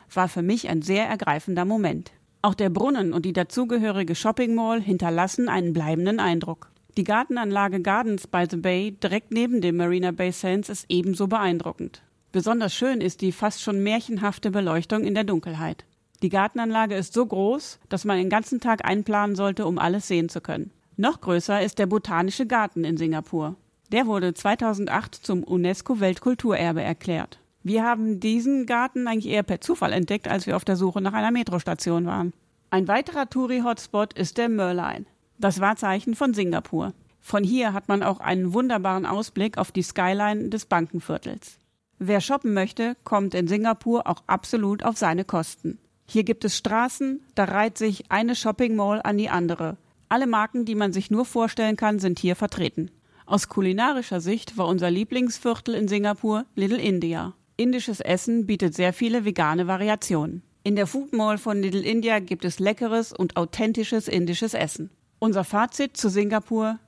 war 0.13 0.29
für 0.29 0.43
mich 0.43 0.70
ein 0.70 0.84
sehr 0.84 1.08
ergreifender 1.08 1.65
Moment. 1.65 2.12
Auch 2.45 2.55
der 2.55 2.69
Brunnen 2.69 3.13
und 3.13 3.23
die 3.23 3.31
dazugehörige 3.31 4.15
Shopping 4.15 4.53
Mall 4.53 4.81
hinterlassen 4.81 5.47
einen 5.47 5.71
bleibenden 5.71 6.19
Eindruck. 6.19 6.69
Die 6.97 7.05
Gartenanlage 7.05 7.79
Gardens 7.79 8.27
by 8.27 8.43
the 8.50 8.57
Bay 8.57 8.91
direkt 8.91 9.31
neben 9.31 9.62
dem 9.62 9.77
Marina 9.77 10.12
Bay 10.12 10.33
Sands 10.33 10.67
ist 10.67 10.85
ebenso 10.89 11.27
beeindruckend. 11.27 12.03
Besonders 12.33 12.75
schön 12.75 13.00
ist 13.00 13.21
die 13.21 13.31
fast 13.31 13.62
schon 13.62 13.81
märchenhafte 13.81 14.51
Beleuchtung 14.51 15.05
in 15.05 15.13
der 15.13 15.23
Dunkelheit. 15.23 15.85
Die 16.21 16.27
Gartenanlage 16.27 16.95
ist 16.95 17.13
so 17.13 17.25
groß, 17.25 17.79
dass 17.88 18.03
man 18.03 18.17
den 18.17 18.29
ganzen 18.29 18.59
Tag 18.59 18.83
einplanen 18.83 19.38
sollte, 19.38 19.65
um 19.65 19.77
alles 19.77 20.09
sehen 20.09 20.27
zu 20.27 20.41
können. 20.41 20.71
Noch 20.97 21.21
größer 21.21 21.62
ist 21.62 21.79
der 21.79 21.85
Botanische 21.85 22.45
Garten 22.45 22.83
in 22.83 22.97
Singapur. 22.97 23.55
Der 23.93 24.05
wurde 24.05 24.33
2008 24.33 25.15
zum 25.15 25.45
UNESCO 25.45 26.01
Weltkulturerbe 26.01 26.81
erklärt. 26.81 27.39
Wir 27.63 27.86
haben 27.86 28.20
diesen 28.20 28.65
Garten 28.65 29.08
eigentlich 29.08 29.32
eher 29.32 29.43
per 29.43 29.62
Zufall 29.62 29.93
entdeckt, 29.93 30.27
als 30.27 30.48
wir 30.48 30.58
auf 30.58 30.65
der 30.65 30.75
Suche 30.75 31.00
nach 31.01 31.13
einer 31.13 31.32
Metrostation 31.32 32.05
waren. 32.05 32.34
Ein 32.70 32.89
weiterer 32.89 33.29
Touri-Hotspot 33.29 34.13
ist 34.13 34.38
der 34.38 34.50
Merlion. 34.50 35.05
Das 35.38 35.62
Wahrzeichen 35.62 36.13
von 36.15 36.34
Singapur. 36.34 36.93
Von 37.22 37.46
hier 37.46 37.72
hat 37.72 37.88
man 37.88 38.03
auch 38.03 38.20
einen 38.20 38.53
wunderbaren 38.53 39.05
Ausblick 39.05 39.58
auf 39.58 39.72
die 39.72 39.82
Skyline 39.82 40.50
des 40.50 40.65
Bankenviertels. 40.65 41.58
Wer 42.00 42.20
shoppen 42.20 42.53
möchte, 42.53 42.98
kommt 43.05 43.34
in 43.34 43.47
Singapur 43.47 44.08
auch 44.08 44.23
absolut 44.28 44.84
auf 44.84 44.97
seine 44.97 45.23
Kosten. 45.23 45.78
Hier 46.06 46.26
gibt 46.26 46.43
es 46.43 46.58
Straßen, 46.58 47.21
da 47.34 47.45
reiht 47.45 47.78
sich 47.78 48.12
eine 48.12 48.36
Shopping 48.36 48.76
Mall 48.76 48.99
an 49.04 49.17
die 49.17 49.30
andere. 49.30 49.78
Alle 50.10 50.28
Marken, 50.28 50.65
die 50.65 50.76
man 50.76 50.91
sich 50.91 51.12
nur 51.12 51.23
vorstellen 51.23 51.78
kann, 51.78 51.99
sind 51.99 52.19
hier 52.19 52.36
vertreten. 52.36 52.91
Aus 53.26 53.47
kulinarischer 53.47 54.19
Sicht 54.19 54.58
war 54.58 54.67
unser 54.67 54.91
Lieblingsviertel 54.91 55.76
in 55.76 55.88
Singapur 55.88 56.45
Little 56.56 56.82
India. 56.82 57.34
Indisches 57.55 57.99
Essen 57.99 58.47
bietet 58.47 58.73
sehr 58.73 58.93
viele 58.93 59.25
vegane 59.25 59.67
Variationen. 59.67 60.41
In 60.63 60.75
der 60.75 60.87
Food 60.87 61.13
Mall 61.13 61.37
von 61.37 61.61
Little 61.61 61.83
India 61.83 62.17
gibt 62.17 62.45
es 62.45 62.57
leckeres 62.57 63.13
und 63.13 63.37
authentisches 63.37 64.07
indisches 64.07 64.55
Essen. 64.55 64.89
Unser 65.19 65.43
Fazit 65.43 65.95
zu 65.95 66.09
Singapur, 66.09 66.79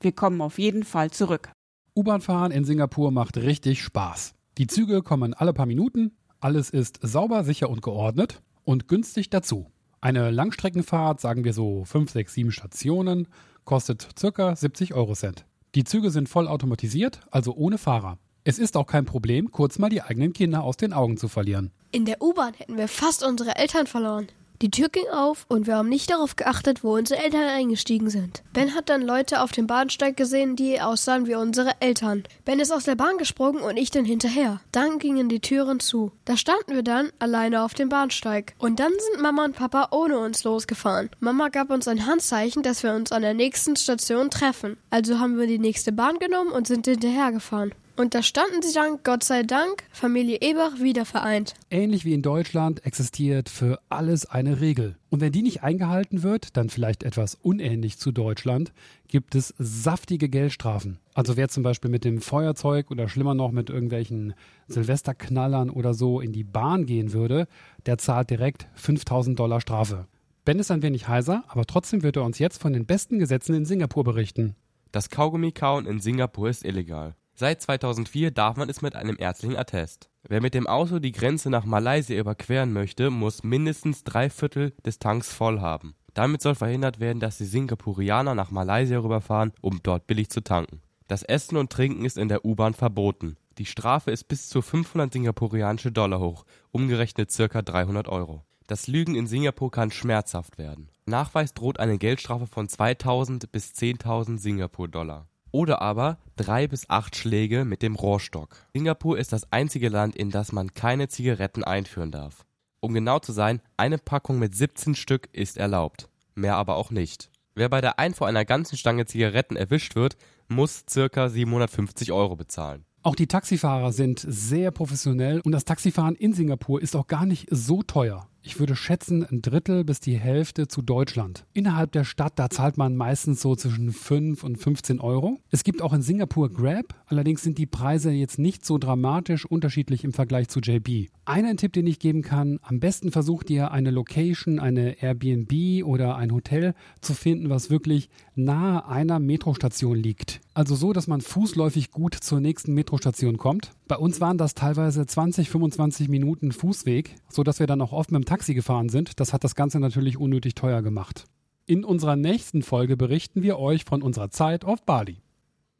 wir 0.00 0.12
kommen 0.12 0.40
auf 0.40 0.58
jeden 0.58 0.82
Fall 0.82 1.12
zurück. 1.12 1.52
U-Bahn-Fahren 1.94 2.50
in 2.50 2.64
Singapur 2.64 3.12
macht 3.12 3.36
richtig 3.36 3.80
Spaß. 3.82 4.34
Die 4.58 4.66
Züge 4.66 5.02
kommen 5.02 5.34
alle 5.34 5.52
paar 5.52 5.66
Minuten, 5.66 6.10
alles 6.40 6.70
ist 6.70 6.98
sauber, 7.02 7.44
sicher 7.44 7.70
und 7.70 7.82
geordnet 7.82 8.42
und 8.64 8.88
günstig 8.88 9.30
dazu. 9.30 9.70
Eine 10.00 10.30
Langstreckenfahrt, 10.32 11.20
sagen 11.20 11.44
wir 11.44 11.52
so 11.52 11.84
5, 11.84 12.10
6, 12.10 12.34
7 12.34 12.50
Stationen, 12.50 13.28
kostet 13.64 14.08
ca. 14.20 14.56
70 14.56 14.94
Euro 14.94 15.14
Cent. 15.14 15.44
Die 15.76 15.84
Züge 15.84 16.10
sind 16.10 16.28
voll 16.28 16.48
automatisiert, 16.48 17.20
also 17.30 17.54
ohne 17.54 17.78
Fahrer. 17.78 18.18
Es 18.48 18.58
ist 18.58 18.78
auch 18.78 18.86
kein 18.86 19.04
Problem, 19.04 19.52
kurz 19.52 19.78
mal 19.78 19.90
die 19.90 20.00
eigenen 20.00 20.32
Kinder 20.32 20.64
aus 20.64 20.78
den 20.78 20.94
Augen 20.94 21.18
zu 21.18 21.28
verlieren. 21.28 21.70
In 21.90 22.06
der 22.06 22.22
U-Bahn 22.22 22.54
hätten 22.54 22.78
wir 22.78 22.88
fast 22.88 23.22
unsere 23.22 23.56
Eltern 23.56 23.86
verloren. 23.86 24.28
Die 24.62 24.70
Tür 24.70 24.88
ging 24.88 25.06
auf 25.12 25.44
und 25.48 25.66
wir 25.66 25.76
haben 25.76 25.90
nicht 25.90 26.10
darauf 26.10 26.34
geachtet, 26.34 26.82
wo 26.82 26.96
unsere 26.96 27.22
Eltern 27.22 27.42
eingestiegen 27.42 28.08
sind. 28.08 28.42
Ben 28.54 28.74
hat 28.74 28.88
dann 28.88 29.02
Leute 29.02 29.42
auf 29.42 29.52
dem 29.52 29.66
Bahnsteig 29.66 30.16
gesehen, 30.16 30.56
die 30.56 30.80
aussahen 30.80 31.26
wie 31.26 31.34
unsere 31.34 31.72
Eltern. 31.80 32.24
Ben 32.46 32.58
ist 32.58 32.72
aus 32.72 32.84
der 32.84 32.94
Bahn 32.94 33.18
gesprungen 33.18 33.60
und 33.60 33.76
ich 33.76 33.90
dann 33.90 34.06
hinterher. 34.06 34.62
Dann 34.72 34.98
gingen 34.98 35.28
die 35.28 35.40
Türen 35.40 35.78
zu. 35.78 36.12
Da 36.24 36.38
standen 36.38 36.74
wir 36.74 36.82
dann 36.82 37.10
alleine 37.18 37.62
auf 37.62 37.74
dem 37.74 37.90
Bahnsteig. 37.90 38.54
Und 38.56 38.80
dann 38.80 38.92
sind 39.12 39.22
Mama 39.22 39.44
und 39.44 39.56
Papa 39.56 39.88
ohne 39.90 40.18
uns 40.20 40.42
losgefahren. 40.44 41.10
Mama 41.20 41.50
gab 41.50 41.68
uns 41.68 41.86
ein 41.86 42.06
Handzeichen, 42.06 42.62
dass 42.62 42.82
wir 42.82 42.94
uns 42.94 43.12
an 43.12 43.20
der 43.20 43.34
nächsten 43.34 43.76
Station 43.76 44.30
treffen. 44.30 44.78
Also 44.88 45.18
haben 45.18 45.36
wir 45.36 45.46
die 45.46 45.58
nächste 45.58 45.92
Bahn 45.92 46.18
genommen 46.18 46.50
und 46.50 46.66
sind 46.66 46.86
hinterhergefahren. 46.86 47.74
Und 47.98 48.14
da 48.14 48.22
standen 48.22 48.62
sie 48.62 48.72
dann, 48.72 49.00
Gott 49.02 49.24
sei 49.24 49.42
Dank, 49.42 49.82
Familie 49.90 50.38
Ebach 50.40 50.78
wieder 50.78 51.04
vereint. 51.04 51.54
Ähnlich 51.68 52.04
wie 52.04 52.14
in 52.14 52.22
Deutschland 52.22 52.86
existiert 52.86 53.48
für 53.48 53.80
alles 53.88 54.24
eine 54.24 54.60
Regel. 54.60 54.96
Und 55.10 55.20
wenn 55.20 55.32
die 55.32 55.42
nicht 55.42 55.64
eingehalten 55.64 56.22
wird, 56.22 56.56
dann 56.56 56.70
vielleicht 56.70 57.02
etwas 57.02 57.34
unähnlich 57.34 57.98
zu 57.98 58.12
Deutschland, 58.12 58.72
gibt 59.08 59.34
es 59.34 59.52
saftige 59.58 60.28
Geldstrafen. 60.28 61.00
Also 61.12 61.36
wer 61.36 61.48
zum 61.48 61.64
Beispiel 61.64 61.90
mit 61.90 62.04
dem 62.04 62.20
Feuerzeug 62.20 62.92
oder 62.92 63.08
schlimmer 63.08 63.34
noch 63.34 63.50
mit 63.50 63.68
irgendwelchen 63.68 64.34
Silvesterknallern 64.68 65.68
oder 65.68 65.92
so 65.92 66.20
in 66.20 66.30
die 66.30 66.44
Bahn 66.44 66.86
gehen 66.86 67.12
würde, 67.12 67.48
der 67.86 67.98
zahlt 67.98 68.30
direkt 68.30 68.68
5000 68.76 69.36
Dollar 69.36 69.60
Strafe. 69.60 70.06
Ben 70.44 70.60
ist 70.60 70.70
ein 70.70 70.82
wenig 70.82 71.08
heiser, 71.08 71.42
aber 71.48 71.64
trotzdem 71.64 72.04
wird 72.04 72.14
er 72.14 72.22
uns 72.22 72.38
jetzt 72.38 72.62
von 72.62 72.72
den 72.72 72.86
besten 72.86 73.18
Gesetzen 73.18 73.56
in 73.56 73.64
Singapur 73.64 74.04
berichten. 74.04 74.54
Das 74.92 75.10
Kaugummi-Kauen 75.10 75.84
in 75.84 75.98
Singapur 75.98 76.48
ist 76.48 76.64
illegal. 76.64 77.16
Seit 77.40 77.62
2004 77.62 78.32
darf 78.32 78.56
man 78.56 78.68
es 78.68 78.82
mit 78.82 78.96
einem 78.96 79.14
ärztlichen 79.16 79.56
Attest. 79.56 80.10
Wer 80.28 80.42
mit 80.42 80.54
dem 80.54 80.66
Auto 80.66 80.98
die 80.98 81.12
Grenze 81.12 81.50
nach 81.50 81.64
Malaysia 81.64 82.18
überqueren 82.18 82.72
möchte, 82.72 83.10
muss 83.10 83.44
mindestens 83.44 84.02
drei 84.02 84.28
Viertel 84.28 84.72
des 84.84 84.98
Tanks 84.98 85.32
voll 85.32 85.60
haben. 85.60 85.94
Damit 86.14 86.42
soll 86.42 86.56
verhindert 86.56 86.98
werden, 86.98 87.20
dass 87.20 87.38
die 87.38 87.44
Singapurianer 87.44 88.34
nach 88.34 88.50
Malaysia 88.50 88.98
rüberfahren, 88.98 89.52
um 89.60 89.78
dort 89.84 90.08
billig 90.08 90.30
zu 90.30 90.42
tanken. 90.42 90.82
Das 91.06 91.22
Essen 91.22 91.56
und 91.56 91.70
Trinken 91.70 92.04
ist 92.04 92.18
in 92.18 92.28
der 92.28 92.44
U-Bahn 92.44 92.74
verboten. 92.74 93.36
Die 93.58 93.66
Strafe 93.66 94.10
ist 94.10 94.24
bis 94.24 94.48
zu 94.48 94.60
500 94.60 95.12
singapurianische 95.12 95.92
Dollar 95.92 96.18
hoch, 96.18 96.44
umgerechnet 96.72 97.30
circa 97.30 97.62
300 97.62 98.08
Euro. 98.08 98.42
Das 98.66 98.88
Lügen 98.88 99.14
in 99.14 99.28
Singapur 99.28 99.70
kann 99.70 99.92
schmerzhaft 99.92 100.58
werden. 100.58 100.90
Nachweis 101.06 101.54
droht 101.54 101.78
eine 101.78 101.98
Geldstrafe 101.98 102.48
von 102.48 102.68
2000 102.68 103.52
bis 103.52 103.74
10.000 103.74 104.38
Singapur-Dollar. 104.38 105.27
Oder 105.50 105.80
aber 105.80 106.18
drei 106.36 106.66
bis 106.66 106.88
acht 106.90 107.16
Schläge 107.16 107.64
mit 107.64 107.82
dem 107.82 107.94
Rohrstock. 107.94 108.56
Singapur 108.72 109.18
ist 109.18 109.32
das 109.32 109.50
einzige 109.52 109.88
Land, 109.88 110.16
in 110.16 110.30
das 110.30 110.52
man 110.52 110.74
keine 110.74 111.08
Zigaretten 111.08 111.64
einführen 111.64 112.10
darf. 112.10 112.44
Um 112.80 112.94
genau 112.94 113.18
zu 113.18 113.32
sein, 113.32 113.60
eine 113.76 113.98
Packung 113.98 114.38
mit 114.38 114.54
17 114.54 114.94
Stück 114.94 115.28
ist 115.32 115.56
erlaubt. 115.56 116.08
Mehr 116.34 116.56
aber 116.56 116.76
auch 116.76 116.90
nicht. 116.90 117.30
Wer 117.54 117.68
bei 117.68 117.80
der 117.80 117.98
Einfuhr 117.98 118.28
einer 118.28 118.44
ganzen 118.44 118.76
Stange 118.76 119.06
Zigaretten 119.06 119.56
erwischt 119.56 119.96
wird, 119.96 120.16
muss 120.46 120.84
circa 120.88 121.28
750 121.28 122.12
Euro 122.12 122.36
bezahlen. 122.36 122.84
Auch 123.02 123.16
die 123.16 123.26
Taxifahrer 123.26 123.92
sind 123.92 124.24
sehr 124.26 124.70
professionell 124.70 125.40
und 125.40 125.52
das 125.52 125.64
Taxifahren 125.64 126.14
in 126.14 126.34
Singapur 126.34 126.82
ist 126.82 126.94
auch 126.94 127.06
gar 127.06 127.26
nicht 127.26 127.48
so 127.50 127.82
teuer. 127.82 128.28
Ich 128.48 128.58
würde 128.58 128.76
schätzen, 128.76 129.26
ein 129.26 129.42
Drittel 129.42 129.84
bis 129.84 130.00
die 130.00 130.18
Hälfte 130.18 130.68
zu 130.68 130.80
Deutschland. 130.80 131.44
Innerhalb 131.52 131.92
der 131.92 132.04
Stadt, 132.04 132.38
da 132.38 132.48
zahlt 132.48 132.78
man 132.78 132.96
meistens 132.96 133.42
so 133.42 133.54
zwischen 133.54 133.92
5 133.92 134.42
und 134.42 134.56
15 134.56 135.00
Euro. 135.00 135.38
Es 135.50 135.64
gibt 135.64 135.82
auch 135.82 135.92
in 135.92 136.00
Singapur 136.00 136.50
Grab, 136.50 136.94
allerdings 137.08 137.42
sind 137.42 137.58
die 137.58 137.66
Preise 137.66 138.10
jetzt 138.10 138.38
nicht 138.38 138.64
so 138.64 138.78
dramatisch 138.78 139.44
unterschiedlich 139.44 140.02
im 140.02 140.14
Vergleich 140.14 140.48
zu 140.48 140.60
JB. 140.60 141.10
Einen 141.26 141.58
Tipp, 141.58 141.74
den 141.74 141.86
ich 141.86 141.98
geben 141.98 142.22
kann, 142.22 142.58
am 142.62 142.80
besten 142.80 143.12
versucht 143.12 143.50
ihr 143.50 143.70
eine 143.70 143.90
Location, 143.90 144.58
eine 144.58 145.02
Airbnb 145.02 145.84
oder 145.84 146.16
ein 146.16 146.32
Hotel 146.32 146.74
zu 147.02 147.12
finden, 147.12 147.50
was 147.50 147.68
wirklich 147.68 148.08
nahe 148.34 148.88
einer 148.88 149.18
Metrostation 149.18 149.98
liegt. 149.98 150.40
Also 150.54 150.74
so, 150.74 150.94
dass 150.94 151.06
man 151.06 151.20
fußläufig 151.20 151.90
gut 151.90 152.14
zur 152.14 152.40
nächsten 152.40 152.72
Metrostation 152.72 153.36
kommt. 153.36 153.72
Bei 153.88 153.96
uns 153.96 154.20
waren 154.20 154.36
das 154.36 154.54
teilweise 154.54 155.06
20, 155.06 155.48
25 155.48 156.10
Minuten 156.10 156.52
Fußweg, 156.52 157.14
so 157.30 157.42
dass 157.42 157.58
wir 157.58 157.66
dann 157.66 157.80
auch 157.80 157.92
oft 157.92 158.12
mit 158.12 158.22
dem 158.22 158.26
Taxi 158.26 158.52
gefahren 158.52 158.90
sind. 158.90 159.18
Das 159.18 159.32
hat 159.32 159.44
das 159.44 159.54
Ganze 159.54 159.80
natürlich 159.80 160.18
unnötig 160.18 160.54
teuer 160.54 160.82
gemacht. 160.82 161.24
In 161.64 161.84
unserer 161.84 162.14
nächsten 162.14 162.62
Folge 162.62 162.98
berichten 162.98 163.42
wir 163.42 163.58
euch 163.58 163.86
von 163.86 164.02
unserer 164.02 164.30
Zeit 164.30 164.66
auf 164.66 164.82
Bali. 164.82 165.22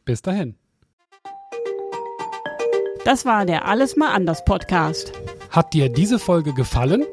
Bis 0.06 0.22
dahin. 0.22 0.54
Das 3.04 3.26
war 3.26 3.44
der 3.44 3.66
Alles 3.66 3.94
mal 3.96 4.14
anders 4.14 4.42
Podcast. 4.42 5.12
Hat 5.50 5.74
dir 5.74 5.90
diese 5.90 6.18
Folge 6.18 6.54
gefallen? 6.54 7.04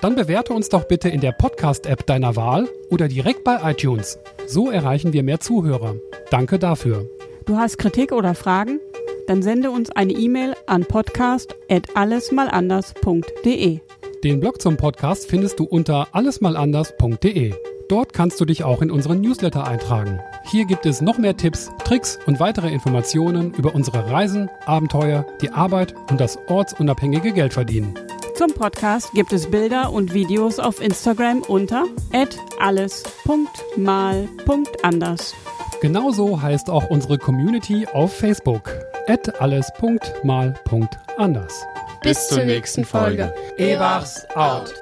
Dann 0.00 0.16
bewerte 0.16 0.52
uns 0.52 0.68
doch 0.68 0.84
bitte 0.84 1.08
in 1.08 1.20
der 1.20 1.32
Podcast-App 1.32 2.06
deiner 2.06 2.34
Wahl 2.34 2.68
oder 2.90 3.06
direkt 3.06 3.44
bei 3.44 3.70
iTunes. 3.70 4.18
So 4.48 4.68
erreichen 4.68 5.12
wir 5.12 5.22
mehr 5.22 5.38
Zuhörer. 5.38 5.94
Danke 6.30 6.58
dafür. 6.58 7.08
Du 7.46 7.56
hast 7.56 7.78
Kritik 7.78 8.10
oder 8.10 8.34
Fragen? 8.34 8.80
Dann 9.30 9.42
sende 9.42 9.70
uns 9.70 9.90
eine 9.90 10.12
E-Mail 10.12 10.54
an 10.66 10.84
podcast@allesmalanders.de. 10.84 13.78
Den 14.24 14.40
Blog 14.40 14.60
zum 14.60 14.76
Podcast 14.76 15.30
findest 15.30 15.60
du 15.60 15.64
unter 15.66 16.08
allesmalanders.de. 16.10 17.54
Dort 17.88 18.12
kannst 18.12 18.40
du 18.40 18.44
dich 18.44 18.64
auch 18.64 18.82
in 18.82 18.90
unseren 18.90 19.20
Newsletter 19.20 19.68
eintragen. 19.68 20.18
Hier 20.50 20.64
gibt 20.64 20.84
es 20.84 21.00
noch 21.00 21.16
mehr 21.16 21.36
Tipps, 21.36 21.70
Tricks 21.84 22.18
und 22.26 22.40
weitere 22.40 22.72
Informationen 22.72 23.54
über 23.54 23.72
unsere 23.72 24.10
Reisen, 24.10 24.50
Abenteuer, 24.66 25.24
die 25.40 25.50
Arbeit 25.50 25.94
und 26.10 26.20
das 26.20 26.36
ortsunabhängige 26.48 27.30
Geldverdienen. 27.30 27.94
Zum 28.34 28.52
Podcast 28.52 29.12
gibt 29.12 29.32
es 29.32 29.48
Bilder 29.48 29.92
und 29.92 30.12
Videos 30.12 30.58
auf 30.58 30.82
Instagram 30.82 31.42
unter 31.42 31.84
alles.mal.anders. 32.58 35.36
Genauso 35.80 36.42
heißt 36.42 36.68
auch 36.68 36.90
unsere 36.90 37.16
Community 37.16 37.86
auf 37.86 38.12
Facebook 38.12 38.89
alles.mal.anders. 39.40 41.66
Bis 42.02 42.28
zur 42.28 42.44
nächsten 42.44 42.84
Folge. 42.84 43.34
Ebachs 43.56 44.24
out. 44.36 44.72